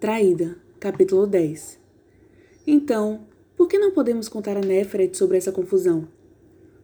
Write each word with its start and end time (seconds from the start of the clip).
Traída, 0.00 0.56
capítulo 0.80 1.26
10 1.26 1.78
Então, 2.66 3.26
por 3.54 3.68
que 3.68 3.78
não 3.78 3.90
podemos 3.90 4.30
contar 4.30 4.56
a 4.56 4.60
Nefret 4.62 5.14
sobre 5.14 5.36
essa 5.36 5.52
confusão? 5.52 6.08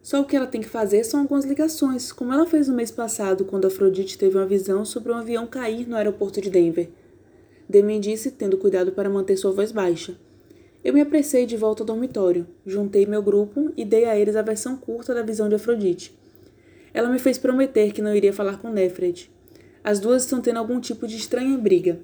Só 0.02 0.20
o 0.20 0.26
que 0.26 0.36
ela 0.36 0.46
tem 0.46 0.60
que 0.60 0.68
fazer 0.68 1.02
são 1.02 1.20
algumas 1.20 1.46
ligações, 1.46 2.12
como 2.12 2.30
ela 2.34 2.44
fez 2.44 2.68
no 2.68 2.74
mês 2.74 2.90
passado, 2.90 3.46
quando 3.46 3.66
Afrodite 3.66 4.18
teve 4.18 4.36
uma 4.36 4.44
visão 4.44 4.84
sobre 4.84 5.12
um 5.12 5.14
avião 5.14 5.46
cair 5.46 5.88
no 5.88 5.96
aeroporto 5.96 6.42
de 6.42 6.50
Denver. 6.50 6.90
Demi 7.66 7.98
disse, 8.00 8.32
tendo 8.32 8.58
cuidado 8.58 8.92
para 8.92 9.08
manter 9.08 9.38
sua 9.38 9.50
voz 9.50 9.72
baixa. 9.72 10.14
Eu 10.84 10.92
me 10.92 11.00
apressei 11.00 11.46
de 11.46 11.56
volta 11.56 11.84
ao 11.84 11.86
dormitório, 11.86 12.46
juntei 12.66 13.06
meu 13.06 13.22
grupo 13.22 13.72
e 13.78 13.82
dei 13.86 14.04
a 14.04 14.14
eles 14.14 14.36
a 14.36 14.42
versão 14.42 14.76
curta 14.76 15.14
da 15.14 15.22
visão 15.22 15.48
de 15.48 15.54
Afrodite. 15.54 16.14
Ela 16.92 17.08
me 17.08 17.18
fez 17.18 17.38
prometer 17.38 17.94
que 17.94 18.02
não 18.02 18.14
iria 18.14 18.34
falar 18.34 18.58
com 18.58 18.68
Nefret. 18.68 19.32
As 19.82 20.00
duas 20.00 20.24
estão 20.24 20.42
tendo 20.42 20.58
algum 20.58 20.78
tipo 20.78 21.08
de 21.08 21.16
estranha 21.16 21.56
briga. 21.56 21.98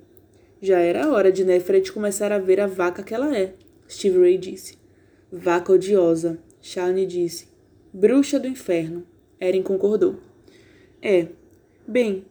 Já 0.62 0.79
era 0.79 1.10
hora 1.10 1.32
de 1.32 1.44
Nefret 1.44 1.90
começar 1.90 2.30
a 2.30 2.38
ver 2.38 2.60
a 2.60 2.68
vaca 2.68 3.02
que 3.02 3.12
ela 3.12 3.37
é, 3.37 3.52
Steve 3.91 4.20
Ray 4.20 4.38
disse. 4.38 4.78
Vaca 5.32 5.73
odiosa, 5.73 6.38
Shawnee 6.60 7.04
disse. 7.04 7.48
Bruxa 7.92 8.38
do 8.38 8.46
inferno. 8.46 9.04
Erin 9.40 9.62
concordou. 9.64 10.20
É. 11.02 11.27
Bem, 11.84 12.24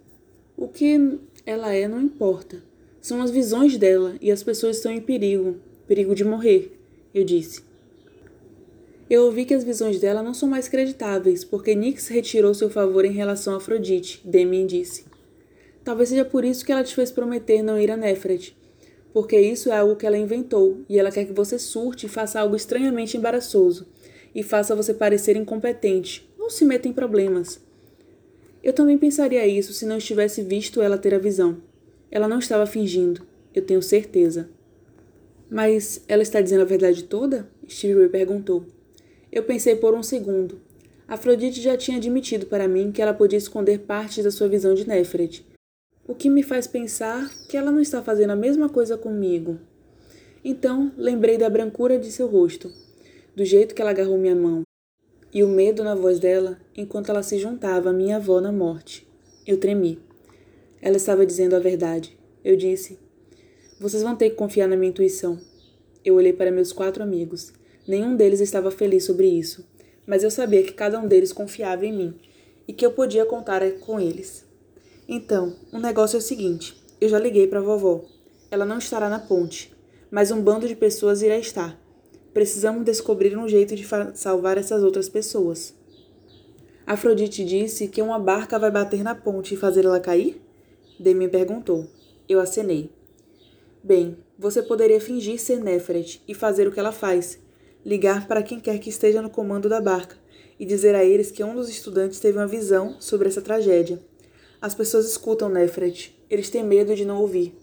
o 0.55 0.70
que 0.70 1.20
ela 1.45 1.73
é 1.73 1.89
não 1.89 2.01
importa. 2.01 2.63
São 3.01 3.21
as 3.21 3.31
visões 3.31 3.77
dela 3.77 4.15
e 4.21 4.31
as 4.31 4.41
pessoas 4.41 4.77
estão 4.77 4.93
em 4.93 5.01
perigo 5.01 5.59
perigo 5.85 6.15
de 6.15 6.23
morrer, 6.23 6.71
eu 7.13 7.25
disse. 7.25 7.61
Eu 9.09 9.25
ouvi 9.25 9.43
que 9.43 9.53
as 9.53 9.65
visões 9.65 9.99
dela 9.99 10.23
não 10.23 10.34
são 10.34 10.48
mais 10.48 10.70
creditáveis, 10.70 11.43
porque 11.43 11.75
Nix 11.75 12.07
retirou 12.07 12.53
seu 12.53 12.70
favor 12.70 13.03
em 13.03 13.11
relação 13.11 13.55
a 13.55 13.57
Afrodite, 13.57 14.21
Demian 14.23 14.65
disse. 14.65 15.10
Talvez 15.84 16.09
seja 16.09 16.23
por 16.23 16.45
isso 16.45 16.63
que 16.63 16.71
ela 16.71 16.84
te 16.84 16.94
fez 16.94 17.12
prometer 17.12 17.63
não 17.63 17.80
ir 17.80 17.90
a 17.90 17.98
Nefret, 17.98 18.55
porque 19.12 19.40
isso 19.40 19.70
é 19.70 19.77
algo 19.77 19.95
que 19.95 20.05
ela 20.05 20.17
inventou 20.17 20.81
e 20.88 20.99
ela 20.99 21.12
quer 21.12 21.26
que 21.26 21.34
você 21.34 21.57
surte 21.57 22.05
e 22.05 22.09
faça 22.09 22.40
algo 22.40 22.55
estranhamente 22.55 23.18
embaraçoso 23.18 23.88
e 24.34 24.43
faça 24.43 24.76
você 24.76 24.93
parecer 24.93 25.35
incompetente 25.35 26.29
ou 26.38 26.49
se 26.49 26.63
meta 26.65 26.88
em 26.88 26.93
problemas. 26.93 27.60
Eu 28.63 28.73
também 28.73 28.98
pensaria 28.98 29.46
isso 29.48 29.73
se 29.73 29.85
não 29.85 29.98
estivesse 29.98 30.43
visto 30.43 30.82
ela 30.82 30.98
ter 30.98 31.15
a 31.15 31.20
visão. 31.20 31.57
Ela 32.12 32.27
não 32.27 32.38
estava 32.38 32.66
fingindo, 32.68 33.26
eu 33.54 33.63
tenho 33.63 33.82
certeza. 33.82 34.49
Mas 35.49 36.04
ela 36.07 36.21
está 36.21 36.40
dizendo 36.40 36.62
a 36.62 36.66
verdade 36.66 37.04
toda? 37.04 37.49
Steve 37.68 37.99
Ray 37.99 38.10
perguntou. 38.10 38.66
Eu 39.32 39.43
pensei 39.43 39.76
por 39.76 39.93
um 39.93 40.04
segundo. 40.04 40.62
Afrodite 41.07 41.60
já 41.60 41.76
tinha 41.76 41.98
admitido 41.98 42.45
para 42.45 42.68
mim 42.68 42.91
que 42.91 43.01
ela 43.01 43.13
podia 43.13 43.38
esconder 43.38 43.79
partes 43.79 44.23
da 44.23 44.32
sua 44.32 44.48
visão 44.48 44.73
de 44.73 44.88
Nefret. 44.88 45.43
O 46.07 46.16
que 46.16 46.30
me 46.30 46.41
faz 46.41 46.66
pensar 46.66 47.32
que 47.48 47.55
ela 47.55 47.71
não 47.71 47.80
está 47.80 48.02
fazendo 48.02 48.32
a 48.32 48.35
mesma 48.35 48.68
coisa 48.68 48.98
comigo. 48.98 49.60
Então, 50.44 50.91
lembrei 50.98 51.38
da 51.38 51.48
brancura 51.48 51.99
de 51.99 52.12
seu 52.12 52.26
rosto, 52.26 52.74
do 53.35 53.46
jeito 53.46 53.76
que 53.76 53.82
ela 53.82 53.91
agarrou 53.91 54.18
minha 54.18 54.35
mão, 54.35 54.63
e 55.32 55.44
o 55.44 55.48
medo 55.48 55.84
na 55.84 55.94
voz 55.94 56.20
dela 56.20 56.60
enquanto 56.76 57.10
ela 57.10 57.22
se 57.22 57.38
juntava 57.38 57.91
à 57.91 57.94
minha 57.94 58.16
avó 58.16 58.41
na 58.41 58.52
morte. 58.52 59.07
Eu 59.46 59.57
tremi. 59.57 59.99
Ela 60.82 60.98
estava 60.98 61.24
dizendo 61.24 61.55
a 61.55 61.60
verdade. 61.60 62.18
Eu 62.44 62.57
disse: 62.57 62.98
Vocês 63.79 64.02
vão 64.02 64.16
ter 64.16 64.31
que 64.31 64.35
confiar 64.35 64.68
na 64.68 64.75
minha 64.75 64.90
intuição. 64.90 65.40
Eu 66.03 66.16
olhei 66.16 66.34
para 66.34 66.52
meus 66.52 66.74
quatro 66.74 67.03
amigos. 67.03 67.53
Nenhum 67.88 68.16
deles 68.16 68.40
estava 68.40 68.72
feliz 68.72 69.06
sobre 69.06 69.28
isso, 69.28 69.68
mas 70.06 70.24
eu 70.24 70.31
sabia 70.31 70.63
que 70.63 70.74
cada 70.74 71.00
um 71.00 71.07
deles 71.07 71.31
confiava 71.31 71.85
em 71.85 71.94
mim 71.94 72.16
e 72.68 72.74
que 72.74 72.85
eu 72.85 72.91
podia 72.91 73.25
contar 73.25 73.62
com 73.79 74.00
eles. 74.00 74.50
Então, 75.13 75.57
o 75.73 75.78
negócio 75.78 76.16
é 76.16 76.19
o 76.19 76.22
seguinte: 76.22 76.73
eu 77.01 77.09
já 77.09 77.19
liguei 77.19 77.45
para 77.45 77.59
vovó. 77.59 78.06
Ela 78.50 78.63
não 78.63 78.78
estará 78.78 79.09
na 79.09 79.19
ponte, 79.19 79.75
mas 80.09 80.31
um 80.31 80.41
bando 80.41 80.69
de 80.69 80.73
pessoas 80.73 81.22
irá 81.22 81.38
estar. 81.38 81.78
Precisamos 82.34 82.85
descobrir 82.85 83.38
um 83.38 83.45
jeito 83.45 83.75
de 83.75 83.85
salvar 84.13 84.57
essas 84.57 84.81
outras 84.81 85.09
pessoas. 85.09 85.73
Afrodite 86.88 87.44
disse 87.44 87.89
que 87.89 88.01
uma 88.01 88.17
barca 88.17 88.57
vai 88.57 88.72
bater 88.72 89.03
na 89.03 89.13
ponte 89.13 89.53
e 89.53 89.57
fazer 89.57 89.83
ela 89.83 89.99
cair? 89.99 90.41
Demi 90.97 91.28
perguntou. 91.28 91.88
Eu 92.29 92.39
acenei. 92.39 92.89
Bem, 93.83 94.17
você 94.39 94.61
poderia 94.61 95.01
fingir 95.01 95.41
ser 95.41 95.61
Nefret 95.61 96.22
e 96.25 96.33
fazer 96.33 96.69
o 96.69 96.72
que 96.72 96.79
ela 96.79 96.93
faz. 96.93 97.38
Ligar 97.85 98.29
para 98.29 98.41
quem 98.41 98.61
quer 98.61 98.79
que 98.79 98.89
esteja 98.89 99.22
no 99.22 99.29
comando 99.29 99.67
da 99.67 99.81
barca 99.81 100.16
e 100.57 100.66
dizer 100.66 100.95
a 100.95 101.03
eles 101.03 101.31
que 101.31 101.43
um 101.43 101.53
dos 101.53 101.69
estudantes 101.69 102.22
teve 102.22 102.38
uma 102.38 102.47
visão 102.47 102.95
sobre 103.01 103.28
essa 103.28 103.41
tragédia. 103.41 103.99
As 104.61 104.75
pessoas 104.75 105.07
escutam 105.07 105.49
Nefret. 105.49 106.16
Eles 106.29 106.51
têm 106.51 106.63
medo 106.63 106.95
de 106.95 107.03
não 107.03 107.19
ouvir. 107.19 107.57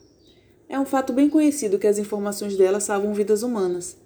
É 0.68 0.80
um 0.80 0.84
fato 0.84 1.12
bem 1.12 1.30
conhecido 1.30 1.78
que 1.78 1.86
as 1.86 1.96
informações 1.96 2.56
dela 2.56 2.80
salvam 2.80 3.14
vidas 3.14 3.44
humanas. 3.44 3.96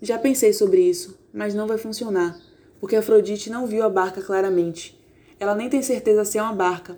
Já 0.00 0.18
pensei 0.20 0.52
sobre 0.52 0.80
isso, 0.80 1.18
mas 1.32 1.52
não 1.52 1.66
vai 1.66 1.78
funcionar, 1.78 2.40
porque 2.78 2.94
Afrodite 2.94 3.50
não 3.50 3.66
viu 3.66 3.82
a 3.82 3.88
barca 3.88 4.22
claramente. 4.22 4.96
Ela 5.40 5.56
nem 5.56 5.68
tem 5.68 5.82
certeza 5.82 6.24
se 6.24 6.38
é 6.38 6.42
uma 6.42 6.54
barca. 6.54 6.96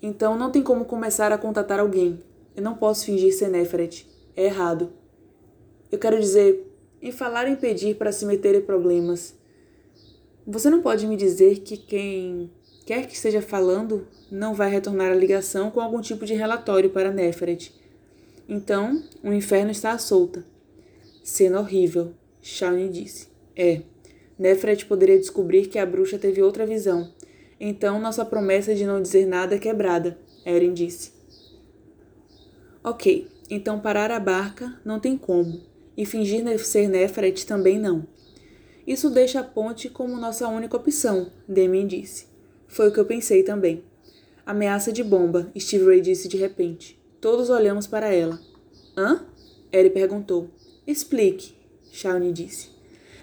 Então 0.00 0.38
não 0.38 0.50
tem 0.50 0.62
como 0.62 0.86
começar 0.86 1.30
a 1.30 1.38
contatar 1.38 1.78
alguém. 1.78 2.22
Eu 2.56 2.62
não 2.62 2.74
posso 2.74 3.04
fingir 3.04 3.36
ser 3.36 3.50
Neferet. 3.50 4.06
É 4.34 4.46
errado. 4.46 4.92
Eu 5.92 5.98
quero 5.98 6.18
dizer, 6.18 6.74
em 7.02 7.12
falar 7.12 7.46
em 7.46 7.54
pedir 7.54 7.96
para 7.96 8.12
se 8.12 8.24
meter 8.24 8.54
em 8.54 8.62
problemas. 8.62 9.34
Você 10.46 10.70
não 10.70 10.80
pode 10.80 11.06
me 11.06 11.16
dizer 11.18 11.58
que 11.60 11.76
quem 11.76 12.50
quer 12.84 13.06
que 13.06 13.14
esteja 13.14 13.42
falando 13.42 14.06
não 14.30 14.54
vai 14.54 14.70
retornar 14.70 15.12
a 15.12 15.16
ligação 15.16 15.70
com 15.70 15.80
algum 15.80 16.00
tipo 16.00 16.24
de 16.24 16.34
relatório 16.34 16.90
para 16.90 17.10
Neferet. 17.10 17.72
Então, 18.48 19.02
o 19.22 19.32
inferno 19.32 19.70
está 19.70 19.92
à 19.92 19.98
solta. 19.98 20.44
Cena 21.22 21.60
horrível. 21.60 22.12
Shawnee 22.42 22.90
disse. 22.90 23.28
É. 23.56 23.82
Nefret 24.38 24.84
poderia 24.86 25.18
descobrir 25.18 25.68
que 25.68 25.78
a 25.78 25.86
bruxa 25.86 26.18
teve 26.18 26.42
outra 26.42 26.66
visão. 26.66 27.12
Então 27.58 28.00
nossa 28.00 28.24
promessa 28.24 28.74
de 28.74 28.84
não 28.84 29.00
dizer 29.00 29.26
nada 29.26 29.54
é 29.54 29.58
quebrada, 29.58 30.18
Eren 30.44 30.74
disse. 30.74 31.12
Ok, 32.82 33.28
então 33.48 33.80
parar 33.80 34.10
a 34.10 34.20
barca 34.20 34.78
não 34.84 35.00
tem 35.00 35.16
como, 35.16 35.62
e 35.96 36.04
fingir 36.04 36.44
ser 36.58 36.88
Nefret 36.88 37.46
também 37.46 37.78
não. 37.78 38.06
Isso 38.86 39.08
deixa 39.08 39.40
a 39.40 39.44
ponte 39.44 39.88
como 39.88 40.16
nossa 40.16 40.46
única 40.48 40.76
opção, 40.76 41.30
Demian 41.48 41.86
disse. 41.86 42.33
Foi 42.66 42.88
o 42.88 42.92
que 42.92 42.98
eu 42.98 43.04
pensei 43.04 43.42
também. 43.42 43.82
Ameaça 44.46 44.92
de 44.92 45.02
bomba, 45.02 45.50
Steve 45.58 45.84
Ray 45.84 46.00
disse 46.00 46.28
de 46.28 46.36
repente. 46.36 46.98
Todos 47.20 47.48
olhamos 47.48 47.86
para 47.86 48.12
ela. 48.12 48.38
Hã? 48.96 49.24
Eren 49.72 49.90
perguntou. 49.90 50.50
Explique, 50.86 51.54
Shawnee 51.90 52.32
disse. 52.32 52.68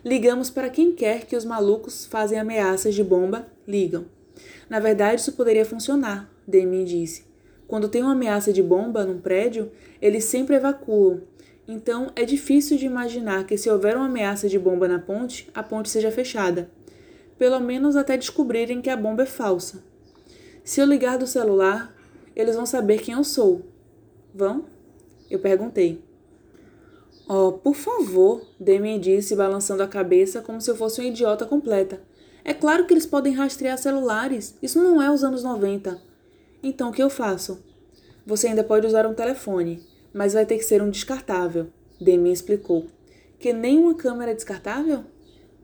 Ligamos 0.03 0.49
para 0.49 0.69
quem 0.69 0.93
quer 0.93 1.25
que 1.25 1.35
os 1.35 1.45
malucos 1.45 2.05
fazem 2.07 2.39
ameaças 2.39 2.95
de 2.95 3.03
bomba, 3.03 3.47
ligam. 3.67 4.05
Na 4.67 4.79
verdade, 4.79 5.21
isso 5.21 5.33
poderia 5.33 5.63
funcionar, 5.63 6.27
Demi 6.47 6.83
disse. 6.83 7.23
Quando 7.67 7.87
tem 7.87 8.01
uma 8.01 8.13
ameaça 8.13 8.51
de 8.51 8.63
bomba 8.63 9.05
num 9.05 9.19
prédio, 9.19 9.71
eles 10.01 10.25
sempre 10.25 10.55
evacuam. 10.55 11.21
Então, 11.67 12.11
é 12.15 12.25
difícil 12.25 12.77
de 12.77 12.85
imaginar 12.85 13.45
que 13.45 13.55
se 13.57 13.69
houver 13.69 13.95
uma 13.95 14.07
ameaça 14.07 14.49
de 14.49 14.57
bomba 14.57 14.87
na 14.87 14.99
ponte, 14.99 15.47
a 15.53 15.61
ponte 15.61 15.89
seja 15.89 16.11
fechada. 16.11 16.69
Pelo 17.41 17.59
menos 17.59 17.95
até 17.95 18.15
descobrirem 18.17 18.83
que 18.83 18.89
a 18.91 18.95
bomba 18.95 19.23
é 19.23 19.25
falsa. 19.25 19.83
Se 20.63 20.79
eu 20.79 20.85
ligar 20.85 21.17
do 21.17 21.25
celular, 21.25 21.91
eles 22.35 22.55
vão 22.55 22.67
saber 22.67 23.01
quem 23.01 23.15
eu 23.15 23.23
sou. 23.23 23.63
Vão? 24.31 24.65
Eu 25.27 25.39
perguntei. 25.39 26.03
Oh, 27.27 27.53
por 27.53 27.73
favor, 27.73 28.45
Demian 28.59 28.99
disse, 28.99 29.35
balançando 29.35 29.81
a 29.81 29.87
cabeça 29.87 30.39
como 30.39 30.61
se 30.61 30.69
eu 30.69 30.75
fosse 30.75 31.01
uma 31.01 31.07
idiota 31.07 31.43
completa. 31.43 31.99
É 32.45 32.53
claro 32.53 32.85
que 32.85 32.93
eles 32.93 33.07
podem 33.07 33.33
rastrear 33.33 33.79
celulares. 33.79 34.55
Isso 34.61 34.79
não 34.79 35.01
é 35.01 35.09
os 35.09 35.23
anos 35.23 35.41
90. 35.41 35.99
Então 36.61 36.91
o 36.91 36.93
que 36.93 37.01
eu 37.01 37.09
faço? 37.09 37.65
Você 38.23 38.49
ainda 38.49 38.63
pode 38.63 38.85
usar 38.85 39.07
um 39.07 39.15
telefone, 39.15 39.83
mas 40.13 40.33
vai 40.33 40.45
ter 40.45 40.59
que 40.59 40.63
ser 40.63 40.79
um 40.79 40.91
descartável, 40.91 41.69
Demian 41.99 42.33
explicou. 42.33 42.85
Que 43.39 43.51
nem 43.51 43.79
uma 43.79 43.95
câmera 43.95 44.35
descartável? 44.35 45.03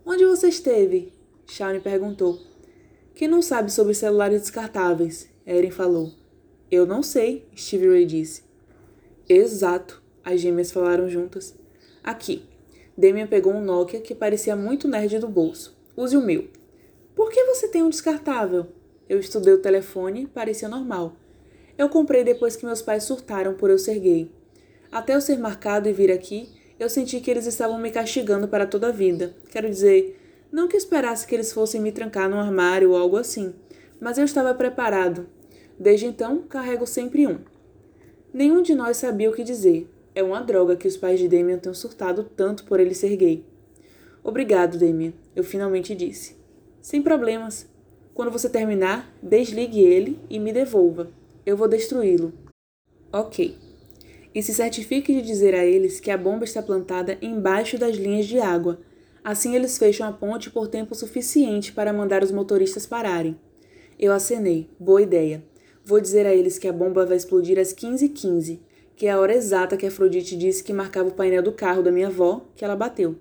Onde 0.04 0.26
você 0.26 0.48
esteve? 0.48 1.16
Shawnee 1.48 1.80
perguntou. 1.80 2.40
Quem 3.16 3.28
não 3.28 3.42
sabe 3.42 3.72
sobre 3.72 3.94
celulares 3.94 4.42
descartáveis? 4.42 5.30
Eren 5.46 5.72
falou. 5.72 6.12
Eu 6.70 6.86
não 6.86 7.02
sei, 7.02 7.48
Steve 7.56 7.88
Ray 7.88 8.06
disse. 8.06 8.44
Exato, 9.28 10.04
as 10.24 10.42
gêmeas 10.42 10.72
falaram 10.72 11.10
juntas. 11.10 11.56
Aqui. 12.04 12.44
Demian 12.98 13.28
pegou 13.28 13.54
um 13.54 13.64
Nokia 13.64 14.02
que 14.02 14.14
parecia 14.14 14.56
muito 14.56 14.88
nerd 14.88 15.20
do 15.20 15.28
bolso. 15.28 15.78
Use 15.96 16.18
o 16.18 16.22
meu. 16.22 16.48
Por 17.16 17.32
que 17.32 17.44
você 17.46 17.68
tem 17.68 17.82
um 17.82 17.90
descartável? 17.90 18.68
Eu 19.08 19.20
estudei 19.20 19.54
o 19.54 19.62
telefone, 19.62 20.28
parecia 20.28 20.68
normal. 20.68 21.16
Eu 21.78 21.90
comprei 21.90 22.24
depois 22.24 22.56
que 22.56 22.66
meus 22.66 22.82
pais 22.82 23.04
surtaram 23.04 23.54
por 23.54 23.70
eu 23.70 23.80
ser 23.80 24.00
gay. 24.00 24.32
Até 24.92 25.16
eu 25.16 25.22
ser 25.22 25.38
marcado 25.38 25.88
e 25.88 25.94
vir 25.94 26.12
aqui, 26.12 26.50
eu 26.80 26.90
senti 26.90 27.20
que 27.20 27.32
eles 27.32 27.46
estavam 27.46 27.80
me 27.80 27.90
castigando 27.90 28.48
para 28.48 28.68
toda 28.68 28.90
a 28.90 28.92
vida. 28.92 29.36
Quero 29.50 29.70
dizer, 29.70 30.17
não 30.52 30.68
que 30.68 30.78
esperasse 30.78 31.28
que 31.28 31.36
eles 31.36 31.52
fossem 31.52 31.82
me 31.82 31.92
trancar 31.92 32.30
num 32.30 32.40
armário 32.40 32.92
ou 32.92 32.98
algo 32.98 33.18
assim, 33.18 33.54
mas 34.00 34.18
eu 34.18 34.26
estava 34.26 34.54
preparado. 34.54 35.28
Desde 35.80 36.06
então, 36.06 36.44
carrego 36.44 36.86
sempre 36.88 37.28
um. 37.28 37.40
Nenhum 38.34 38.62
de 38.62 38.76
nós 38.76 38.98
sabia 38.98 39.30
o 39.30 39.34
que 39.34 39.44
dizer. 39.44 39.90
É 40.16 40.24
uma 40.24 40.42
droga 40.42 40.76
que 40.76 40.88
os 40.88 40.98
pais 40.98 41.20
de 41.20 41.28
Damien 41.28 41.60
tenham 41.60 41.74
surtado 41.74 42.24
tanto 42.24 42.66
por 42.66 42.80
ele 42.80 42.96
ser 42.96 43.16
gay. 43.16 43.46
Obrigado, 44.24 44.78
Damien, 44.78 45.14
eu 45.36 45.44
finalmente 45.44 45.94
disse. 45.94 46.36
Sem 46.82 47.02
problemas. 47.02 47.68
Quando 48.14 48.32
você 48.32 48.50
terminar, 48.50 49.14
desligue 49.22 49.80
ele 49.80 50.20
e 50.30 50.40
me 50.40 50.52
devolva. 50.52 51.12
Eu 51.46 51.56
vou 51.56 51.68
destruí-lo. 51.68 52.34
Ok. 53.14 53.56
E 54.34 54.44
se 54.44 54.54
certifique 54.54 55.14
de 55.14 55.22
dizer 55.22 55.54
a 55.54 55.64
eles 55.66 56.00
que 56.00 56.12
a 56.12 56.18
bomba 56.18 56.44
está 56.44 56.62
plantada 56.62 57.18
embaixo 57.22 57.78
das 57.78 57.96
linhas 57.96 58.26
de 58.26 58.40
água. 58.40 58.80
Assim 59.28 59.58
eles 59.58 59.78
fecham 59.78 60.08
a 60.08 60.14
ponte 60.14 60.50
por 60.50 60.70
tempo 60.70 60.96
suficiente 60.96 61.74
para 61.74 61.92
mandar 61.92 62.24
os 62.24 62.32
motoristas 62.32 62.86
pararem. 62.86 63.38
Eu 64.00 64.14
acenei. 64.14 64.70
Boa 64.80 65.02
ideia. 65.02 65.44
Vou 65.84 66.00
dizer 66.00 66.26
a 66.26 66.34
eles 66.34 66.58
que 66.58 66.66
a 66.66 66.72
bomba 66.72 67.06
vai 67.06 67.18
explodir 67.18 67.60
às 67.60 67.74
15h15, 67.74 68.14
15, 68.14 68.62
que 68.96 69.06
é 69.06 69.12
a 69.12 69.20
hora 69.20 69.36
exata 69.36 69.76
que 69.76 69.86
Afrodite 69.86 70.38
disse 70.38 70.64
que 70.64 70.72
marcava 70.72 71.10
o 71.10 71.14
painel 71.14 71.44
do 71.44 71.52
carro 71.52 71.84
da 71.84 71.92
minha 71.92 72.08
avó, 72.08 72.46
que 72.56 72.64
ela 72.64 72.74
bateu. 72.74 73.18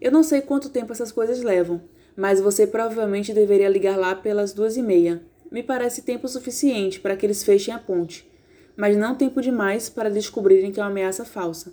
Eu 0.00 0.12
não 0.12 0.22
sei 0.22 0.40
quanto 0.42 0.70
tempo 0.70 0.92
essas 0.92 1.10
coisas 1.10 1.42
levam, 1.42 1.80
mas 2.16 2.40
você 2.40 2.64
provavelmente 2.64 3.34
deveria 3.34 3.68
ligar 3.68 3.98
lá 3.98 4.14
pelas 4.14 4.52
duas 4.52 4.76
e 4.76 4.82
meia. 4.82 5.20
Me 5.50 5.60
parece 5.60 6.02
tempo 6.02 6.28
suficiente 6.28 7.00
para 7.00 7.16
que 7.16 7.26
eles 7.26 7.42
fechem 7.42 7.74
a 7.74 7.80
ponte, 7.80 8.30
mas 8.76 8.96
não 8.96 9.16
tempo 9.16 9.42
demais 9.42 9.88
para 9.88 10.08
descobrirem 10.08 10.70
que 10.70 10.78
é 10.78 10.84
uma 10.84 10.88
ameaça 10.88 11.24
falsa. 11.24 11.72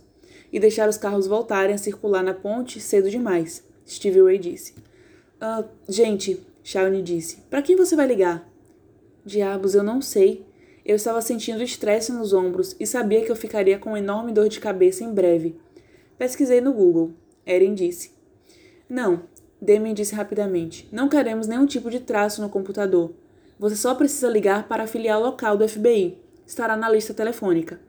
E 0.54 0.60
deixar 0.60 0.88
os 0.88 0.98
carros 0.98 1.26
voltarem 1.26 1.74
a 1.74 1.80
circular 1.80 2.24
na 2.24 2.34
ponte 2.34 2.80
cedo 2.80 3.10
demais, 3.10 3.64
Stevie 3.88 4.22
Ray 4.22 4.38
disse. 4.38 4.76
Ah, 5.42 5.64
gente, 5.90 6.40
Shawnee 6.64 7.02
disse, 7.02 7.38
para 7.50 7.64
quem 7.64 7.76
você 7.76 7.96
vai 7.96 8.06
ligar? 8.06 8.48
Diabos, 9.26 9.74
eu 9.74 9.84
não 9.84 10.00
sei. 10.00 10.46
Eu 10.86 10.96
estava 10.96 11.22
sentindo 11.22 11.64
estresse 11.64 12.12
nos 12.12 12.34
ombros 12.34 12.76
e 12.80 12.86
sabia 12.86 13.24
que 13.26 13.32
eu 13.32 13.36
ficaria 13.36 13.80
com 13.80 13.98
enorme 13.98 14.32
dor 14.32 14.48
de 14.48 14.60
cabeça 14.60 15.04
em 15.04 15.12
breve. 15.12 15.58
Pesquisei 16.18 16.62
no 16.62 16.72
Google. 16.72 17.14
Eren 17.46 17.74
disse. 17.74 18.12
Não, 18.88 19.24
Demi 19.62 19.94
disse 19.94 20.14
rapidamente. 20.14 20.88
Não 20.92 21.10
queremos 21.10 21.48
nenhum 21.48 21.66
tipo 21.66 21.90
de 21.90 22.02
traço 22.02 22.42
no 22.42 22.50
computador. 22.50 23.14
Você 23.58 23.76
só 23.76 23.96
precisa 23.96 24.30
ligar 24.30 24.68
para 24.68 24.84
a 24.84 24.88
filial 24.88 25.22
local 25.22 25.58
do 25.58 25.68
FBI. 25.68 26.18
Estará 26.46 26.76
na 26.76 26.90
lista 26.90 27.14
telefônica. 27.14 27.80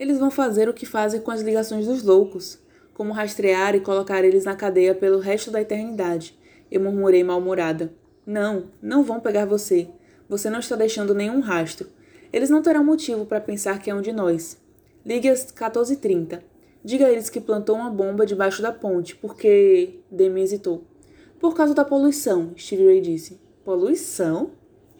Eles 0.00 0.18
vão 0.18 0.30
fazer 0.30 0.66
o 0.66 0.72
que 0.72 0.86
fazem 0.86 1.20
com 1.20 1.30
as 1.30 1.42
ligações 1.42 1.84
dos 1.84 2.02
loucos, 2.02 2.58
como 2.94 3.12
rastrear 3.12 3.74
e 3.74 3.80
colocar 3.80 4.24
eles 4.24 4.46
na 4.46 4.56
cadeia 4.56 4.94
pelo 4.94 5.18
resto 5.18 5.50
da 5.50 5.60
eternidade. 5.60 6.38
Eu 6.70 6.80
murmurei 6.80 7.22
mal-humorada. 7.22 7.92
Não, 8.24 8.70
não 8.80 9.02
vão 9.02 9.20
pegar 9.20 9.44
você. 9.44 9.90
Você 10.26 10.48
não 10.48 10.60
está 10.60 10.74
deixando 10.74 11.14
nenhum 11.14 11.40
rastro. 11.40 11.86
Eles 12.32 12.48
não 12.48 12.62
terão 12.62 12.82
motivo 12.82 13.26
para 13.26 13.42
pensar 13.42 13.78
que 13.78 13.90
é 13.90 13.94
um 13.94 14.00
de 14.00 14.10
nós. 14.10 14.56
Ligue 15.04 15.28
às 15.28 15.52
14h30. 15.52 16.40
Diga 16.82 17.06
a 17.06 17.10
eles 17.10 17.28
que 17.28 17.38
plantou 17.38 17.76
uma 17.76 17.90
bomba 17.90 18.24
debaixo 18.24 18.62
da 18.62 18.72
ponte, 18.72 19.14
porque. 19.16 20.00
Demi 20.10 20.40
hesitou. 20.40 20.82
Por 21.38 21.54
causa 21.54 21.74
da 21.74 21.84
poluição, 21.84 22.52
Stevie 22.56 22.86
Ray 22.86 23.00
disse. 23.02 23.38
Poluição? 23.62 24.52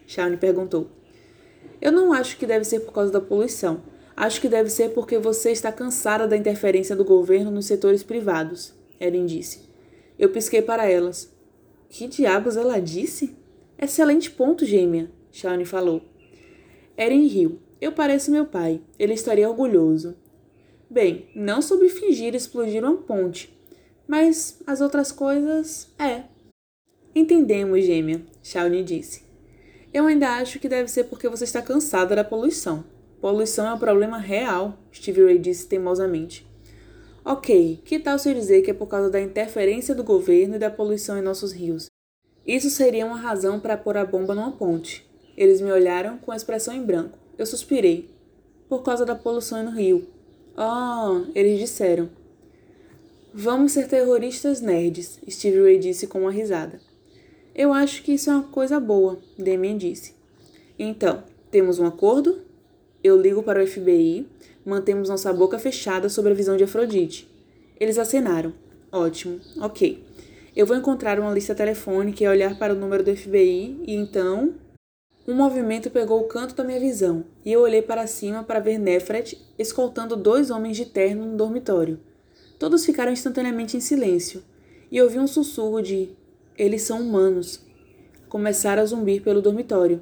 Shawnee 0.05 0.37
perguntou. 0.37 0.91
Eu 1.81 1.91
não 1.91 2.13
acho 2.13 2.37
que 2.37 2.45
deve 2.45 2.65
ser 2.65 2.81
por 2.81 2.93
causa 2.93 3.11
da 3.11 3.19
poluição. 3.19 3.81
Acho 4.21 4.39
que 4.39 4.47
deve 4.47 4.69
ser 4.69 4.89
porque 4.89 5.17
você 5.17 5.51
está 5.51 5.71
cansada 5.71 6.27
da 6.27 6.37
interferência 6.37 6.95
do 6.95 7.03
governo 7.03 7.49
nos 7.49 7.65
setores 7.65 8.03
privados, 8.03 8.71
Erin 8.99 9.25
disse. 9.25 9.61
Eu 10.19 10.29
pisquei 10.29 10.61
para 10.61 10.87
elas. 10.87 11.33
Que 11.89 12.07
diabos 12.07 12.55
ela 12.55 12.79
disse? 12.79 13.35
Excelente 13.79 14.29
ponto, 14.29 14.63
gêmea. 14.63 15.09
Shawnee 15.31 15.65
falou. 15.65 16.03
Eren 16.95 17.25
riu. 17.25 17.57
Eu 17.81 17.93
pareço 17.93 18.29
meu 18.29 18.45
pai. 18.45 18.79
Ele 18.99 19.15
estaria 19.15 19.49
orgulhoso. 19.49 20.15
Bem, 20.87 21.27
não 21.33 21.59
sobre 21.59 21.89
fingir 21.89 22.35
explodir 22.35 22.83
uma 22.83 22.97
ponte. 22.97 23.51
Mas 24.07 24.61
as 24.67 24.81
outras 24.81 25.11
coisas, 25.11 25.87
é. 25.97 26.25
Entendemos, 27.15 27.83
gêmea, 27.83 28.21
Shawnee 28.43 28.83
disse. 28.83 29.23
Eu 29.91 30.05
ainda 30.05 30.35
acho 30.35 30.59
que 30.59 30.69
deve 30.69 30.91
ser 30.91 31.05
porque 31.05 31.27
você 31.27 31.43
está 31.43 31.59
cansada 31.59 32.15
da 32.15 32.23
poluição. 32.23 32.85
Poluição 33.21 33.67
é 33.67 33.73
um 33.75 33.77
problema 33.77 34.17
real, 34.17 34.75
Stevie 34.91 35.25
Ray 35.25 35.37
disse 35.37 35.67
teimosamente. 35.67 36.43
Ok, 37.23 37.79
que 37.85 37.99
tal 37.99 38.17
se 38.17 38.33
dizer 38.33 38.63
que 38.63 38.71
é 38.71 38.73
por 38.73 38.87
causa 38.87 39.11
da 39.11 39.21
interferência 39.21 39.93
do 39.93 40.03
governo 40.03 40.55
e 40.55 40.59
da 40.59 40.71
poluição 40.71 41.19
em 41.19 41.21
nossos 41.21 41.51
rios? 41.51 41.85
Isso 42.47 42.71
seria 42.71 43.05
uma 43.05 43.17
razão 43.17 43.59
para 43.59 43.77
pôr 43.77 43.95
a 43.95 44.03
bomba 44.03 44.33
numa 44.33 44.51
ponte. 44.51 45.07
Eles 45.37 45.61
me 45.61 45.71
olharam 45.71 46.17
com 46.17 46.31
a 46.31 46.35
expressão 46.35 46.73
em 46.73 46.83
branco. 46.83 47.19
Eu 47.37 47.45
suspirei. 47.45 48.09
Por 48.67 48.81
causa 48.81 49.05
da 49.05 49.13
poluição 49.13 49.63
no 49.63 49.69
rio. 49.69 50.07
Oh, 50.57 51.31
eles 51.35 51.59
disseram. 51.59 52.09
Vamos 53.31 53.73
ser 53.73 53.87
terroristas 53.87 54.61
nerds, 54.61 55.19
Steve 55.29 55.61
Ray 55.61 55.77
disse 55.77 56.07
com 56.07 56.21
uma 56.21 56.31
risada. 56.31 56.81
Eu 57.53 57.71
acho 57.71 58.01
que 58.01 58.13
isso 58.13 58.31
é 58.31 58.33
uma 58.33 58.43
coisa 58.43 58.79
boa, 58.79 59.19
Damien 59.37 59.77
disse. 59.77 60.15
Então, 60.79 61.23
temos 61.51 61.77
um 61.77 61.85
acordo? 61.85 62.49
Eu 63.03 63.19
ligo 63.19 63.41
para 63.41 63.63
o 63.63 63.67
FBI, 63.67 64.27
mantemos 64.63 65.09
nossa 65.09 65.33
boca 65.33 65.57
fechada 65.57 66.07
sobre 66.07 66.31
a 66.31 66.35
visão 66.35 66.55
de 66.55 66.63
Afrodite. 66.63 67.27
Eles 67.79 67.97
acenaram. 67.97 68.53
Ótimo, 68.91 69.39
ok. 69.59 70.03
Eu 70.55 70.67
vou 70.67 70.77
encontrar 70.77 71.19
uma 71.19 71.33
lista 71.33 71.55
telefônica 71.55 72.23
e 72.23 72.27
olhar 72.27 72.59
para 72.59 72.73
o 72.73 72.77
número 72.77 73.03
do 73.03 73.15
FBI 73.15 73.81
e 73.87 73.95
então. 73.95 74.53
Um 75.27 75.33
movimento 75.33 75.89
pegou 75.89 76.19
o 76.19 76.27
canto 76.27 76.53
da 76.53 76.63
minha 76.63 76.79
visão 76.79 77.25
e 77.43 77.51
eu 77.51 77.61
olhei 77.61 77.81
para 77.81 78.05
cima 78.05 78.43
para 78.43 78.59
ver 78.59 78.77
Nefret 78.77 79.37
escoltando 79.57 80.15
dois 80.15 80.51
homens 80.51 80.77
de 80.77 80.85
terno 80.85 81.25
no 81.25 81.37
dormitório. 81.37 81.99
Todos 82.59 82.85
ficaram 82.85 83.11
instantaneamente 83.11 83.75
em 83.75 83.79
silêncio 83.79 84.43
e 84.91 85.01
ouvi 85.01 85.17
um 85.17 85.25
sussurro 85.25 85.81
de: 85.81 86.09
Eles 86.55 86.83
são 86.83 87.01
humanos. 87.01 87.61
Começaram 88.29 88.83
a 88.83 88.85
zumbir 88.85 89.23
pelo 89.23 89.41
dormitório. 89.41 90.01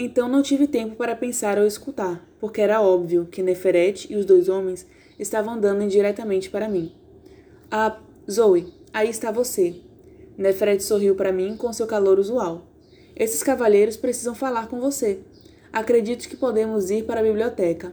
Então 0.00 0.28
não 0.28 0.40
tive 0.40 0.66
tempo 0.66 0.96
para 0.96 1.14
pensar 1.14 1.58
ou 1.58 1.66
escutar, 1.66 2.26
porque 2.40 2.62
era 2.62 2.80
óbvio 2.80 3.26
que 3.26 3.42
Neferet 3.42 4.10
e 4.10 4.16
os 4.16 4.24
dois 4.24 4.48
homens 4.48 4.86
estavam 5.18 5.54
andando 5.54 5.82
indiretamente 5.82 6.48
para 6.48 6.68
mim. 6.68 6.92
Ah, 7.70 7.98
Zoe, 8.30 8.72
Aí 8.92 9.10
está 9.10 9.30
você. 9.30 9.76
Nefret 10.36 10.82
sorriu 10.82 11.14
para 11.14 11.32
mim 11.32 11.56
com 11.56 11.72
seu 11.72 11.86
calor 11.86 12.18
usual. 12.18 12.66
Esses 13.14 13.42
cavalheiros 13.42 13.96
precisam 13.96 14.34
falar 14.34 14.68
com 14.68 14.80
você. 14.80 15.20
Acredito 15.72 16.28
que 16.28 16.36
podemos 16.36 16.90
ir 16.90 17.04
para 17.04 17.20
a 17.20 17.22
biblioteca. 17.22 17.92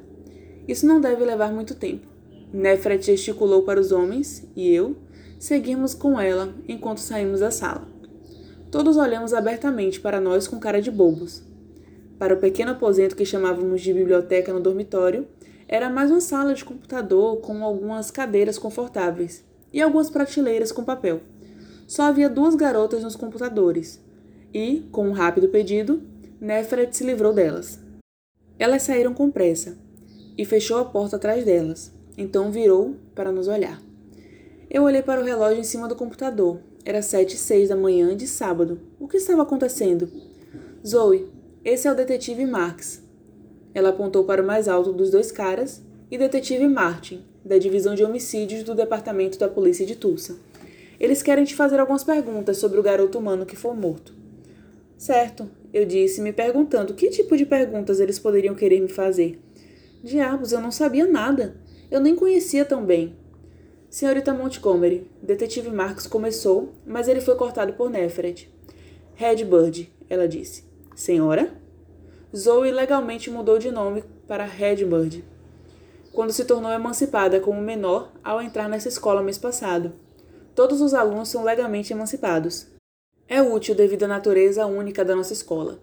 Isso 0.68 0.86
não 0.88 1.02
deve 1.02 1.24
levar 1.24 1.52
muito 1.52 1.76
tempo. 1.76 2.08
Nefret 2.54 3.06
gesticulou 3.06 3.64
para 3.64 3.80
os 3.80 3.92
homens 3.92 4.48
e 4.56 4.74
eu 4.74 4.96
seguimos 5.38 5.94
com 5.94 6.20
ela 6.20 6.54
enquanto 6.68 7.00
saímos 7.00 7.42
da 7.42 7.52
sala. 7.52 7.88
Todos 8.72 8.96
olhamos 8.96 9.34
abertamente 9.34 10.00
para 10.00 10.22
nós 10.22 10.48
com 10.48 10.60
cara 10.60 10.82
de 10.82 10.90
bobos. 10.90 11.44
Para 12.18 12.34
o 12.34 12.38
pequeno 12.38 12.72
aposento 12.72 13.16
que 13.16 13.26
chamávamos 13.26 13.82
de 13.82 13.94
biblioteca 13.94 14.54
no 14.54 14.60
dormitório, 14.62 15.28
era 15.68 15.90
mais 15.90 16.12
uma 16.12 16.22
sala 16.22 16.54
de 16.54 16.64
computador 16.64 17.38
com 17.38 17.64
algumas 17.64 18.10
cadeiras 18.10 18.58
confortáveis 18.58 19.44
e 19.74 19.82
algumas 19.82 20.10
prateleiras 20.10 20.72
com 20.72 20.84
papel. 20.84 21.22
Só 21.88 22.04
havia 22.04 22.30
duas 22.30 22.56
garotas 22.56 23.04
nos 23.04 23.16
computadores, 23.16 24.00
e, 24.54 24.88
com 24.92 25.10
um 25.10 25.12
rápido 25.12 25.50
pedido, 25.50 26.02
Nefret 26.40 26.96
se 26.96 27.04
livrou 27.04 27.34
delas. 27.34 27.80
Elas 28.58 28.84
saíram 28.84 29.14
com 29.14 29.30
pressa, 29.30 29.78
e 30.38 30.46
fechou 30.46 30.78
a 30.78 30.86
porta 30.86 31.18
atrás 31.18 31.44
delas, 31.44 31.92
então 32.18 32.52
virou 32.52 32.96
para 33.14 33.32
nos 33.32 33.48
olhar. 33.48 33.82
Eu 34.70 34.84
olhei 34.84 35.02
para 35.02 35.22
o 35.22 35.24
relógio 35.24 35.60
em 35.60 35.64
cima 35.64 35.88
do 35.88 35.96
computador. 35.96 36.60
Era 36.84 37.02
sete 37.02 37.36
e 37.36 37.38
seis 37.38 37.70
da 37.70 37.76
manhã 37.76 38.16
de 38.16 38.28
sábado. 38.28 38.80
O 39.00 39.08
que 39.08 39.18
estava 39.18 39.42
acontecendo? 39.42 40.10
Zoe, 40.86 41.28
esse 41.66 41.88
é 41.88 41.92
o 41.92 41.96
detetive 41.96 42.46
Marx. 42.46 43.02
Ela 43.74 43.90
apontou 43.90 44.24
para 44.24 44.44
o 44.44 44.46
mais 44.46 44.68
alto 44.68 44.94
dos 44.94 45.10
dois 45.10 45.32
caras 45.32 45.82
e 46.12 46.16
detetive 46.16 46.68
Martin, 46.68 47.26
da 47.44 47.58
Divisão 47.58 47.96
de 47.96 48.04
Homicídios 48.04 48.62
do 48.62 48.76
Departamento 48.76 49.40
da 49.40 49.48
Polícia 49.48 49.84
de 49.84 49.96
Tulsa. 49.96 50.38
Eles 51.00 51.24
querem 51.24 51.44
te 51.44 51.56
fazer 51.56 51.80
algumas 51.80 52.04
perguntas 52.04 52.58
sobre 52.58 52.80
o 52.80 52.84
garoto 52.84 53.18
humano 53.18 53.48
que 53.48 53.56
foi 53.56 53.74
morto. 53.76 54.14
Certo, 54.96 55.50
eu 55.74 55.86
disse, 55.86 56.22
me 56.22 56.32
perguntando 56.32 56.94
que 56.94 57.10
tipo 57.10 57.36
de 57.36 57.48
perguntas 57.48 58.00
eles 58.00 58.20
poderiam 58.20 58.54
querer 58.54 58.80
me 58.80 58.88
fazer. 58.88 59.40
Diabos, 60.04 60.52
eu 60.52 60.62
não 60.62 60.72
sabia 60.72 61.08
nada. 61.08 61.56
Eu 61.90 62.00
nem 62.00 62.16
conhecia 62.16 62.64
tão 62.64 62.86
bem. 62.86 63.16
Senhorita 63.90 64.36
Montgomery, 64.36 65.10
detetive 65.20 65.72
Marcos 65.72 66.06
começou, 66.06 66.74
mas 66.86 67.08
ele 67.08 67.22
foi 67.22 67.34
cortado 67.36 67.74
por 67.74 67.90
Nefret. 67.90 68.48
Redbird, 69.16 69.92
ela 70.08 70.28
disse. 70.28 70.75
Senhora? 70.96 71.54
Zoe 72.36 72.72
legalmente 72.72 73.30
mudou 73.30 73.60
de 73.60 73.70
nome 73.70 74.04
para 74.26 74.46
Redbird 74.46 75.26
quando 76.14 76.32
se 76.32 76.46
tornou 76.46 76.72
emancipada 76.72 77.42
como 77.42 77.62
menor 77.62 78.14
ao 78.24 78.42
entrar 78.42 78.70
nessa 78.70 78.88
escola 78.88 79.22
mês 79.22 79.38
passado. 79.38 79.92
Todos 80.56 80.80
os 80.80 80.94
alunos 80.94 81.28
são 81.28 81.44
legalmente 81.44 81.92
emancipados. 81.92 82.68
É 83.28 83.42
útil 83.42 83.76
devido 83.76 84.04
à 84.04 84.08
natureza 84.08 84.66
única 84.66 85.04
da 85.04 85.14
nossa 85.14 85.34
escola. 85.34 85.78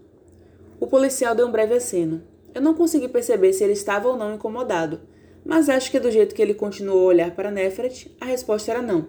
O 0.80 0.86
policial 0.86 1.34
deu 1.34 1.46
um 1.46 1.52
breve 1.52 1.74
aceno. 1.74 2.22
Eu 2.54 2.62
não 2.62 2.72
consegui 2.72 3.08
perceber 3.08 3.52
se 3.52 3.62
ele 3.62 3.74
estava 3.74 4.08
ou 4.08 4.16
não 4.16 4.34
incomodado, 4.34 5.00
mas 5.44 5.68
acho 5.68 5.90
que 5.90 6.00
do 6.00 6.10
jeito 6.10 6.34
que 6.34 6.40
ele 6.40 6.54
continuou 6.54 7.00
a 7.02 7.08
olhar 7.08 7.34
para 7.34 7.50
Nefret, 7.50 8.16
a 8.18 8.24
resposta 8.24 8.70
era 8.70 8.80
não. 8.80 9.08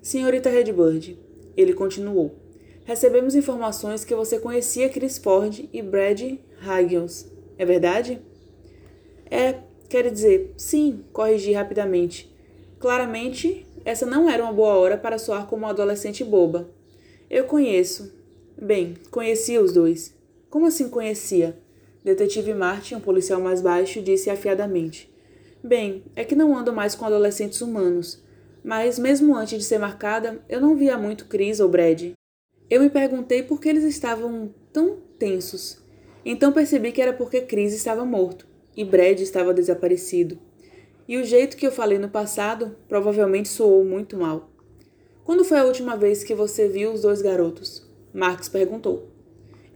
Senhorita 0.00 0.48
Redbird, 0.48 1.18
ele 1.56 1.72
continuou. 1.72 2.43
Recebemos 2.84 3.34
informações 3.34 4.04
que 4.04 4.14
você 4.14 4.38
conhecia 4.38 4.90
Chris 4.90 5.16
Ford 5.16 5.68
e 5.72 5.80
Brad 5.80 6.20
Haggins. 6.62 7.26
É 7.56 7.64
verdade? 7.64 8.20
É, 9.30 9.60
quer 9.88 10.10
dizer, 10.10 10.52
sim, 10.56 11.02
corrigi 11.10 11.52
rapidamente. 11.52 12.30
Claramente, 12.78 13.66
essa 13.86 14.04
não 14.04 14.28
era 14.28 14.42
uma 14.42 14.52
boa 14.52 14.74
hora 14.74 14.98
para 14.98 15.16
soar 15.16 15.46
como 15.46 15.64
uma 15.64 15.70
adolescente 15.70 16.22
boba. 16.22 16.68
Eu 17.30 17.44
conheço. 17.44 18.12
Bem, 18.60 18.94
conhecia 19.10 19.62
os 19.62 19.72
dois. 19.72 20.14
Como 20.50 20.66
assim 20.66 20.90
conhecia? 20.90 21.58
Detetive 22.04 22.52
Martin, 22.52 22.96
um 22.96 23.00
policial 23.00 23.40
mais 23.40 23.62
baixo, 23.62 24.02
disse 24.02 24.28
afiadamente. 24.28 25.10
Bem, 25.62 26.04
é 26.14 26.22
que 26.22 26.36
não 26.36 26.54
ando 26.54 26.70
mais 26.70 26.94
com 26.94 27.06
adolescentes 27.06 27.62
humanos. 27.62 28.22
Mas, 28.62 28.98
mesmo 28.98 29.34
antes 29.34 29.58
de 29.58 29.64
ser 29.64 29.78
marcada, 29.78 30.38
eu 30.50 30.60
não 30.60 30.76
via 30.76 30.98
muito 30.98 31.24
Chris 31.24 31.60
ou 31.60 31.68
Brad. 31.70 32.12
Eu 32.70 32.80
me 32.80 32.88
perguntei 32.88 33.42
por 33.42 33.60
que 33.60 33.68
eles 33.68 33.84
estavam 33.84 34.52
tão 34.72 34.98
tensos. 35.18 35.78
Então 36.24 36.52
percebi 36.52 36.92
que 36.92 37.02
era 37.02 37.12
porque 37.12 37.42
Chris 37.42 37.74
estava 37.74 38.04
morto 38.04 38.46
e 38.76 38.84
Brad 38.84 39.20
estava 39.20 39.52
desaparecido. 39.52 40.38
E 41.06 41.18
o 41.18 41.24
jeito 41.24 41.56
que 41.56 41.66
eu 41.66 41.72
falei 41.72 41.98
no 41.98 42.08
passado 42.08 42.76
provavelmente 42.88 43.48
soou 43.48 43.84
muito 43.84 44.16
mal. 44.16 44.50
Quando 45.24 45.44
foi 45.44 45.58
a 45.58 45.64
última 45.64 45.96
vez 45.96 46.24
que 46.24 46.34
você 46.34 46.68
viu 46.68 46.92
os 46.92 47.02
dois 47.02 47.20
garotos? 47.20 47.86
Marx 48.12 48.48
perguntou. 48.48 49.10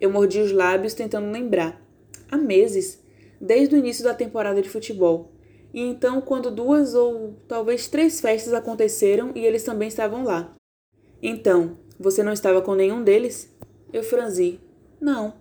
Eu 0.01 0.11
mordi 0.11 0.41
os 0.41 0.53
lábios 0.53 0.95
tentando 0.95 1.31
lembrar 1.31 1.83
há 2.31 2.37
meses, 2.37 3.03
desde 3.41 3.75
o 3.75 3.79
início 3.79 4.05
da 4.05 4.15
temporada 4.15 4.63
de 4.63 4.69
futebol. 4.69 5.33
E 5.73 5.81
então, 5.83 6.21
quando 6.21 6.51
duas 6.51 6.95
ou 6.95 7.35
talvez 7.47 7.89
três 7.89 8.21
festas 8.21 8.55
aconteceram 8.55 9.33
e 9.35 9.45
eles 9.45 9.65
também 9.65 9.89
estavam 9.89 10.25
lá. 10.25 10.55
Então, 11.23 11.77
você 11.99 12.23
não 12.23 12.33
estava 12.33 12.63
com 12.63 12.75
nenhum 12.75 13.03
deles? 13.03 13.53
Eu 13.93 14.05
franzi. 14.05 14.61
Não. 15.01 15.35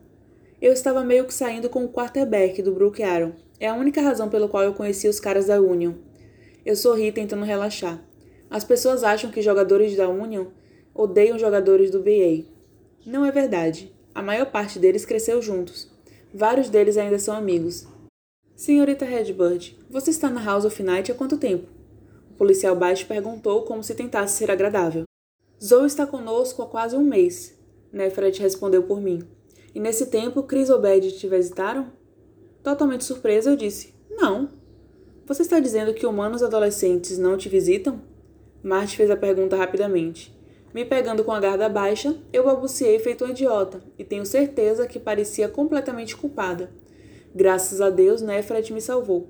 Eu 0.60 0.74
estava 0.74 1.04
meio 1.04 1.26
que 1.26 1.34
saindo 1.34 1.70
com 1.70 1.86
o 1.86 1.90
quarterback 1.90 2.64
do 2.64 2.72
Brook 2.72 3.04
Aaron. 3.04 3.34
É 3.60 3.68
a 3.68 3.76
única 3.76 4.02
razão 4.02 4.28
pela 4.28 4.48
qual 4.48 4.64
eu 4.64 4.74
conheci 4.74 5.08
os 5.08 5.20
caras 5.20 5.46
da 5.46 5.62
Union. 5.62 5.94
Eu 6.66 6.76
sorri 6.76 7.12
tentando 7.12 7.46
relaxar. 7.46 8.04
As 8.50 8.64
pessoas 8.64 9.04
acham 9.04 9.30
que 9.30 9.42
jogadores 9.42 9.96
da 9.96 10.10
Union 10.10 10.48
odeiam 10.96 11.38
jogadores 11.38 11.92
do 11.92 12.00
BA. 12.00 12.46
Não 13.06 13.24
é 13.24 13.32
verdade. 13.32 13.94
A 14.16 14.22
maior 14.24 14.48
parte 14.48 14.80
deles 14.80 15.06
cresceu 15.06 15.40
juntos. 15.42 15.92
Vários 16.34 16.70
deles 16.70 16.98
ainda 16.98 17.20
são 17.20 17.36
amigos. 17.36 17.88
Senhorita 18.56 19.06
Redbird, 19.06 19.78
você 19.88 20.10
está 20.10 20.28
na 20.30 20.44
House 20.44 20.66
of 20.66 20.82
Night 20.82 21.12
há 21.12 21.16
quanto 21.16 21.38
tempo? 21.38 21.68
O 22.32 22.34
policial 22.34 22.76
baixo 22.76 23.06
perguntou 23.06 23.62
como 23.62 23.84
se 23.84 23.94
tentasse 23.94 24.38
ser 24.38 24.50
agradável. 24.50 25.07
Zoe 25.64 25.88
está 25.88 26.06
conosco 26.06 26.62
há 26.62 26.68
quase 26.68 26.96
um 26.96 27.04
mês, 27.04 27.58
Nefret 27.92 28.40
respondeu 28.40 28.84
por 28.84 29.02
mim. 29.02 29.24
E 29.74 29.80
nesse 29.80 30.06
tempo, 30.06 30.44
Chris 30.44 30.70
ou 30.70 30.80
Bed 30.80 31.12
te 31.14 31.28
visitaram? 31.28 31.88
Totalmente 32.62 33.04
surpresa, 33.04 33.50
eu 33.50 33.56
disse: 33.56 33.96
Não. 34.10 34.50
Você 35.26 35.42
está 35.42 35.60
dizendo 35.60 35.94
que 35.94 36.06
humanos 36.06 36.44
adolescentes 36.44 37.18
não 37.18 37.36
te 37.38 37.50
visitam? 37.50 38.00
Marty 38.62 38.96
fez 38.96 39.10
a 39.10 39.18
pergunta 39.18 39.56
rapidamente. 39.56 40.36
Me 40.74 40.86
pegando 40.86 41.24
com 41.24 41.32
a 41.32 41.40
garda 41.40 41.68
baixa, 41.68 42.16
eu 42.32 42.44
balbuciei 42.44 43.00
feito 43.00 43.26
um 43.26 43.30
idiota, 43.30 43.82
e 43.98 44.04
tenho 44.04 44.26
certeza 44.26 44.86
que 44.86 45.00
parecia 45.00 45.50
completamente 45.50 46.16
culpada. 46.16 46.70
Graças 47.34 47.82
a 47.82 47.90
Deus, 47.90 48.22
Nefret 48.22 48.72
me 48.72 48.82
salvou. 48.82 49.28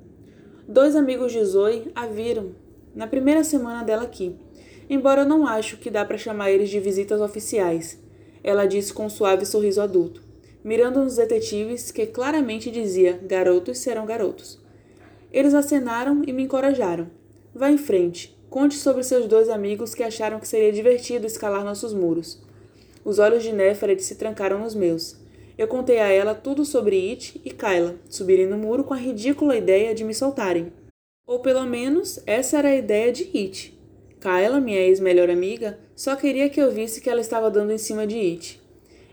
Dois 0.68 0.94
amigos 0.96 1.32
de 1.32 1.44
Zoe 1.46 1.90
a 1.96 2.06
viram 2.06 2.52
na 2.94 3.08
primeira 3.08 3.44
semana 3.44 3.84
dela 3.84 4.04
aqui, 4.04 4.36
embora 4.90 5.22
eu 5.22 5.28
não 5.28 5.46
acho 5.46 5.78
que 5.78 5.90
dá 5.90 6.04
para 6.06 6.18
chamar 6.18 6.52
eles 6.52 6.70
de 6.70 6.80
visitas 6.80 7.22
oficiais, 7.22 8.00
ela 8.44 8.66
disse 8.66 8.94
com 8.94 9.06
um 9.06 9.10
suave 9.10 9.46
sorriso 9.46 9.82
adulto, 9.82 10.24
mirando 10.64 11.04
nos 11.04 11.18
detetives 11.18 11.92
que 11.92 12.06
claramente 12.06 12.72
dizia: 12.72 13.20
garotos 13.24 13.80
serão 13.80 14.06
garotos. 14.06 14.60
Eles 15.32 15.54
acenaram 15.54 16.22
e 16.26 16.32
me 16.32 16.44
encorajaram. 16.44 17.10
Vá 17.54 17.70
em 17.70 17.78
frente. 17.78 18.38
Conte 18.50 18.76
sobre 18.76 19.04
seus 19.04 19.28
dois 19.28 19.50
amigos 19.50 19.94
que 19.94 20.04
acharam 20.04 20.40
que 20.40 20.48
seria 20.48 20.72
divertido 20.72 21.28
escalar 21.28 21.64
nossos 21.64 21.94
muros. 21.94 22.42
Os 23.04 23.20
olhos 23.20 23.44
de 23.44 23.52
Neferet 23.52 24.02
se 24.02 24.16
trancaram 24.16 24.60
nos 24.60 24.74
meus. 24.74 25.18
Eu 25.58 25.68
contei 25.68 26.00
a 26.00 26.08
ela 26.08 26.34
tudo 26.34 26.64
sobre 26.64 27.10
It 27.10 27.42
e 27.44 27.50
Kyla 27.50 27.96
subirem 28.10 28.48
no 28.48 28.58
muro 28.58 28.84
com 28.84 28.94
a 28.94 28.98
ridícula 28.98 29.58
ideia 29.58 29.94
de 29.94 30.04
me 30.04 30.14
soltarem. 30.14 30.72
Ou 31.26 31.40
pelo 31.40 31.66
menos 31.66 32.22
essa 32.26 32.60
era 32.60 32.70
a 32.70 32.76
ideia 32.76 33.12
de 33.12 33.24
It. 33.36 33.77
Kyla, 34.28 34.60
minha 34.60 34.82
ex-melhor 34.82 35.30
amiga, 35.30 35.80
só 35.96 36.14
queria 36.14 36.50
que 36.50 36.60
eu 36.60 36.70
visse 36.70 37.00
que 37.00 37.10
ela 37.10 37.22
estava 37.22 37.50
dando 37.50 37.72
em 37.72 37.78
cima 37.78 38.06
de 38.06 38.18
It. 38.20 38.62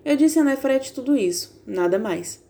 Eu 0.04 0.16
disse 0.16 0.40
a 0.40 0.44
Nefret 0.44 0.92
tudo 0.92 1.16
isso, 1.16 1.62
nada 1.64 2.00
mais. 2.00 2.42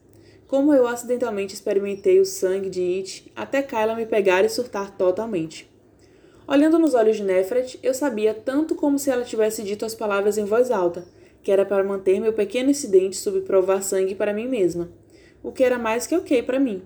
Como 0.47 0.73
eu 0.73 0.89
acidentalmente 0.89 1.53
experimentei 1.53 2.19
o 2.19 2.25
sangue 2.25 2.71
de 2.71 2.81
It 2.81 3.31
até 3.37 3.61
Kyla 3.61 3.95
me 3.95 4.07
pegar 4.07 4.47
e 4.47 4.49
surtar 4.49 4.97
totalmente. 4.97 5.71
Olhando 6.49 6.79
nos 6.79 6.95
olhos 6.95 7.19
de 7.19 7.23
Nefret, 7.23 7.79
eu 7.83 7.93
sabia 7.93 8.33
tanto 8.33 8.75
como 8.75 8.99
se 8.99 9.11
ela 9.11 9.25
tivesse 9.25 9.63
dito 9.63 9.85
as 9.85 9.95
palavras 9.95 10.39
em 10.39 10.47
voz 10.47 10.71
alta, 10.71 11.05
que 11.43 11.53
era 11.53 11.67
para 11.67 11.85
manter 11.85 12.19
meu 12.19 12.33
pequeno 12.33 12.71
incidente 12.71 13.17
sob 13.17 13.43
provar 13.43 13.83
sangue 13.83 14.15
para 14.15 14.33
mim 14.33 14.49
mesma, 14.49 14.89
o 15.43 15.53
que 15.53 15.63
era 15.63 15.77
mais 15.77 16.07
que 16.07 16.17
ok 16.17 16.43
para 16.43 16.59
mim. 16.59 16.83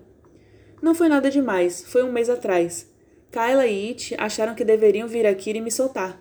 Não 0.81 0.93
foi 0.93 1.07
nada 1.07 1.31
demais, 1.31 1.85
foi 1.87 2.03
um 2.03 2.11
mês 2.11 2.29
atrás. 2.29 2.85
Kyla 3.31 3.67
e 3.67 3.89
It 3.89 4.15
acharam 4.17 4.55
que 4.55 4.65
deveriam 4.65 5.07
vir 5.07 5.27
aqui 5.27 5.51
e 5.51 5.61
me 5.61 5.69
soltar. 5.69 6.19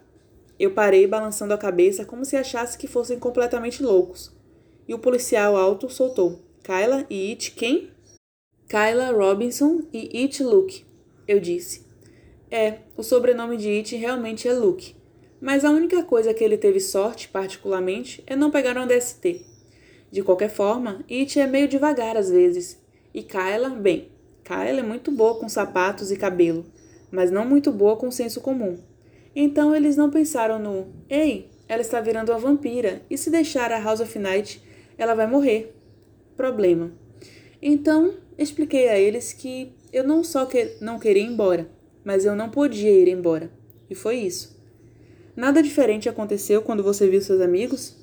Eu 0.59 0.73
parei 0.73 1.07
balançando 1.07 1.55
a 1.55 1.59
cabeça 1.59 2.05
como 2.05 2.25
se 2.25 2.37
achasse 2.37 2.77
que 2.77 2.87
fossem 2.87 3.19
completamente 3.19 3.83
loucos. 3.83 4.31
E 4.87 4.93
o 4.93 4.99
policial 4.99 5.57
alto 5.57 5.89
soltou. 5.89 6.41
Kyla 6.63 7.07
e 7.09 7.31
It 7.31 7.53
quem? 7.53 7.91
Kyla 8.69 9.13
Robinson 9.13 9.85
e 9.91 10.21
It 10.23 10.43
Luke, 10.43 10.85
eu 11.27 11.41
disse. 11.41 11.87
É, 12.51 12.81
o 12.95 13.03
sobrenome 13.03 13.57
de 13.57 13.69
It 13.69 13.97
realmente 13.97 14.47
é 14.47 14.53
Luke. 14.53 14.95
Mas 15.41 15.65
a 15.65 15.71
única 15.71 16.03
coisa 16.03 16.35
que 16.35 16.45
ele 16.45 16.59
teve 16.59 16.81
sorte, 16.81 17.29
particularmente, 17.29 18.23
é 18.27 18.37
não 18.37 18.51
pegar 18.51 18.77
um 18.77 18.87
DST. 18.87 19.47
De 20.11 20.23
qualquer 20.23 20.51
forma, 20.51 21.03
It 21.11 21.41
é 21.41 21.47
meio 21.47 21.69
devagar 21.69 22.19
às 22.19 22.29
vezes. 22.29 22.79
E 23.15 23.23
Kyla, 23.23 23.71
bem, 23.71 24.11
Kyla 24.45 24.81
é 24.81 24.83
muito 24.83 25.11
boa 25.11 25.39
com 25.39 25.49
sapatos 25.49 26.11
e 26.11 26.17
cabelo, 26.17 26.67
mas 27.11 27.31
não 27.31 27.45
muito 27.45 27.73
boa 27.73 27.97
com 27.97 28.11
senso 28.11 28.41
comum. 28.41 28.79
Então 29.35 29.75
eles 29.75 29.97
não 29.97 30.11
pensaram 30.11 30.59
no: 30.59 30.89
ei, 31.09 31.51
ela 31.69 31.83
está 31.83 32.01
virando 32.01 32.33
uma 32.33 32.39
vampira, 32.39 33.03
e 33.09 33.19
se 33.19 33.31
deixar 33.31 33.73
a 33.73 33.81
House 33.81 34.01
of 34.01 34.19
Night, 34.19 34.63
ela 34.97 35.15
vai 35.15 35.27
morrer. 35.27 35.75
Problema. 36.37 36.93
Então, 37.61 38.15
expliquei 38.37 38.89
a 38.89 38.99
eles 38.99 39.33
que 39.33 39.73
eu 39.93 40.05
não 40.05 40.23
só 40.23 40.47
que 40.47 40.77
não 40.81 40.99
queria 40.99 41.23
ir 41.23 41.27
embora, 41.27 41.69
mas 42.05 42.25
eu 42.25 42.35
não 42.37 42.49
podia 42.49 42.91
ir 42.91 43.09
embora. 43.09 43.51
E 43.91 43.95
foi 43.95 44.17
isso. 44.17 44.57
Nada 45.35 45.63
diferente 45.63 46.09
aconteceu 46.09 46.63
quando 46.63 46.83
você 46.83 47.09
viu 47.09 47.21
seus 47.21 47.41
amigos? 47.41 47.97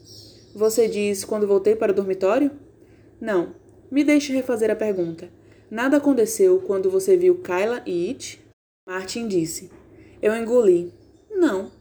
Você 0.55 0.87
diz 0.87 1.25
quando 1.25 1.47
voltei 1.47 1.75
para 1.75 1.91
o 1.91 1.95
dormitório? 1.95 2.51
Não. 3.19 3.55
Me 3.91 4.03
deixe 4.03 4.31
refazer 4.33 4.71
a 4.71 4.75
pergunta. 4.75 5.29
Nada 5.69 5.97
aconteceu 5.97 6.59
quando 6.59 6.89
você 6.89 7.17
viu 7.17 7.41
Kyla 7.41 7.81
e 7.85 8.07
It? 8.09 8.44
Martin 8.87 9.27
disse. 9.27 9.71
Eu 10.21 10.35
engoli. 10.35 10.93
Não. 11.31 11.71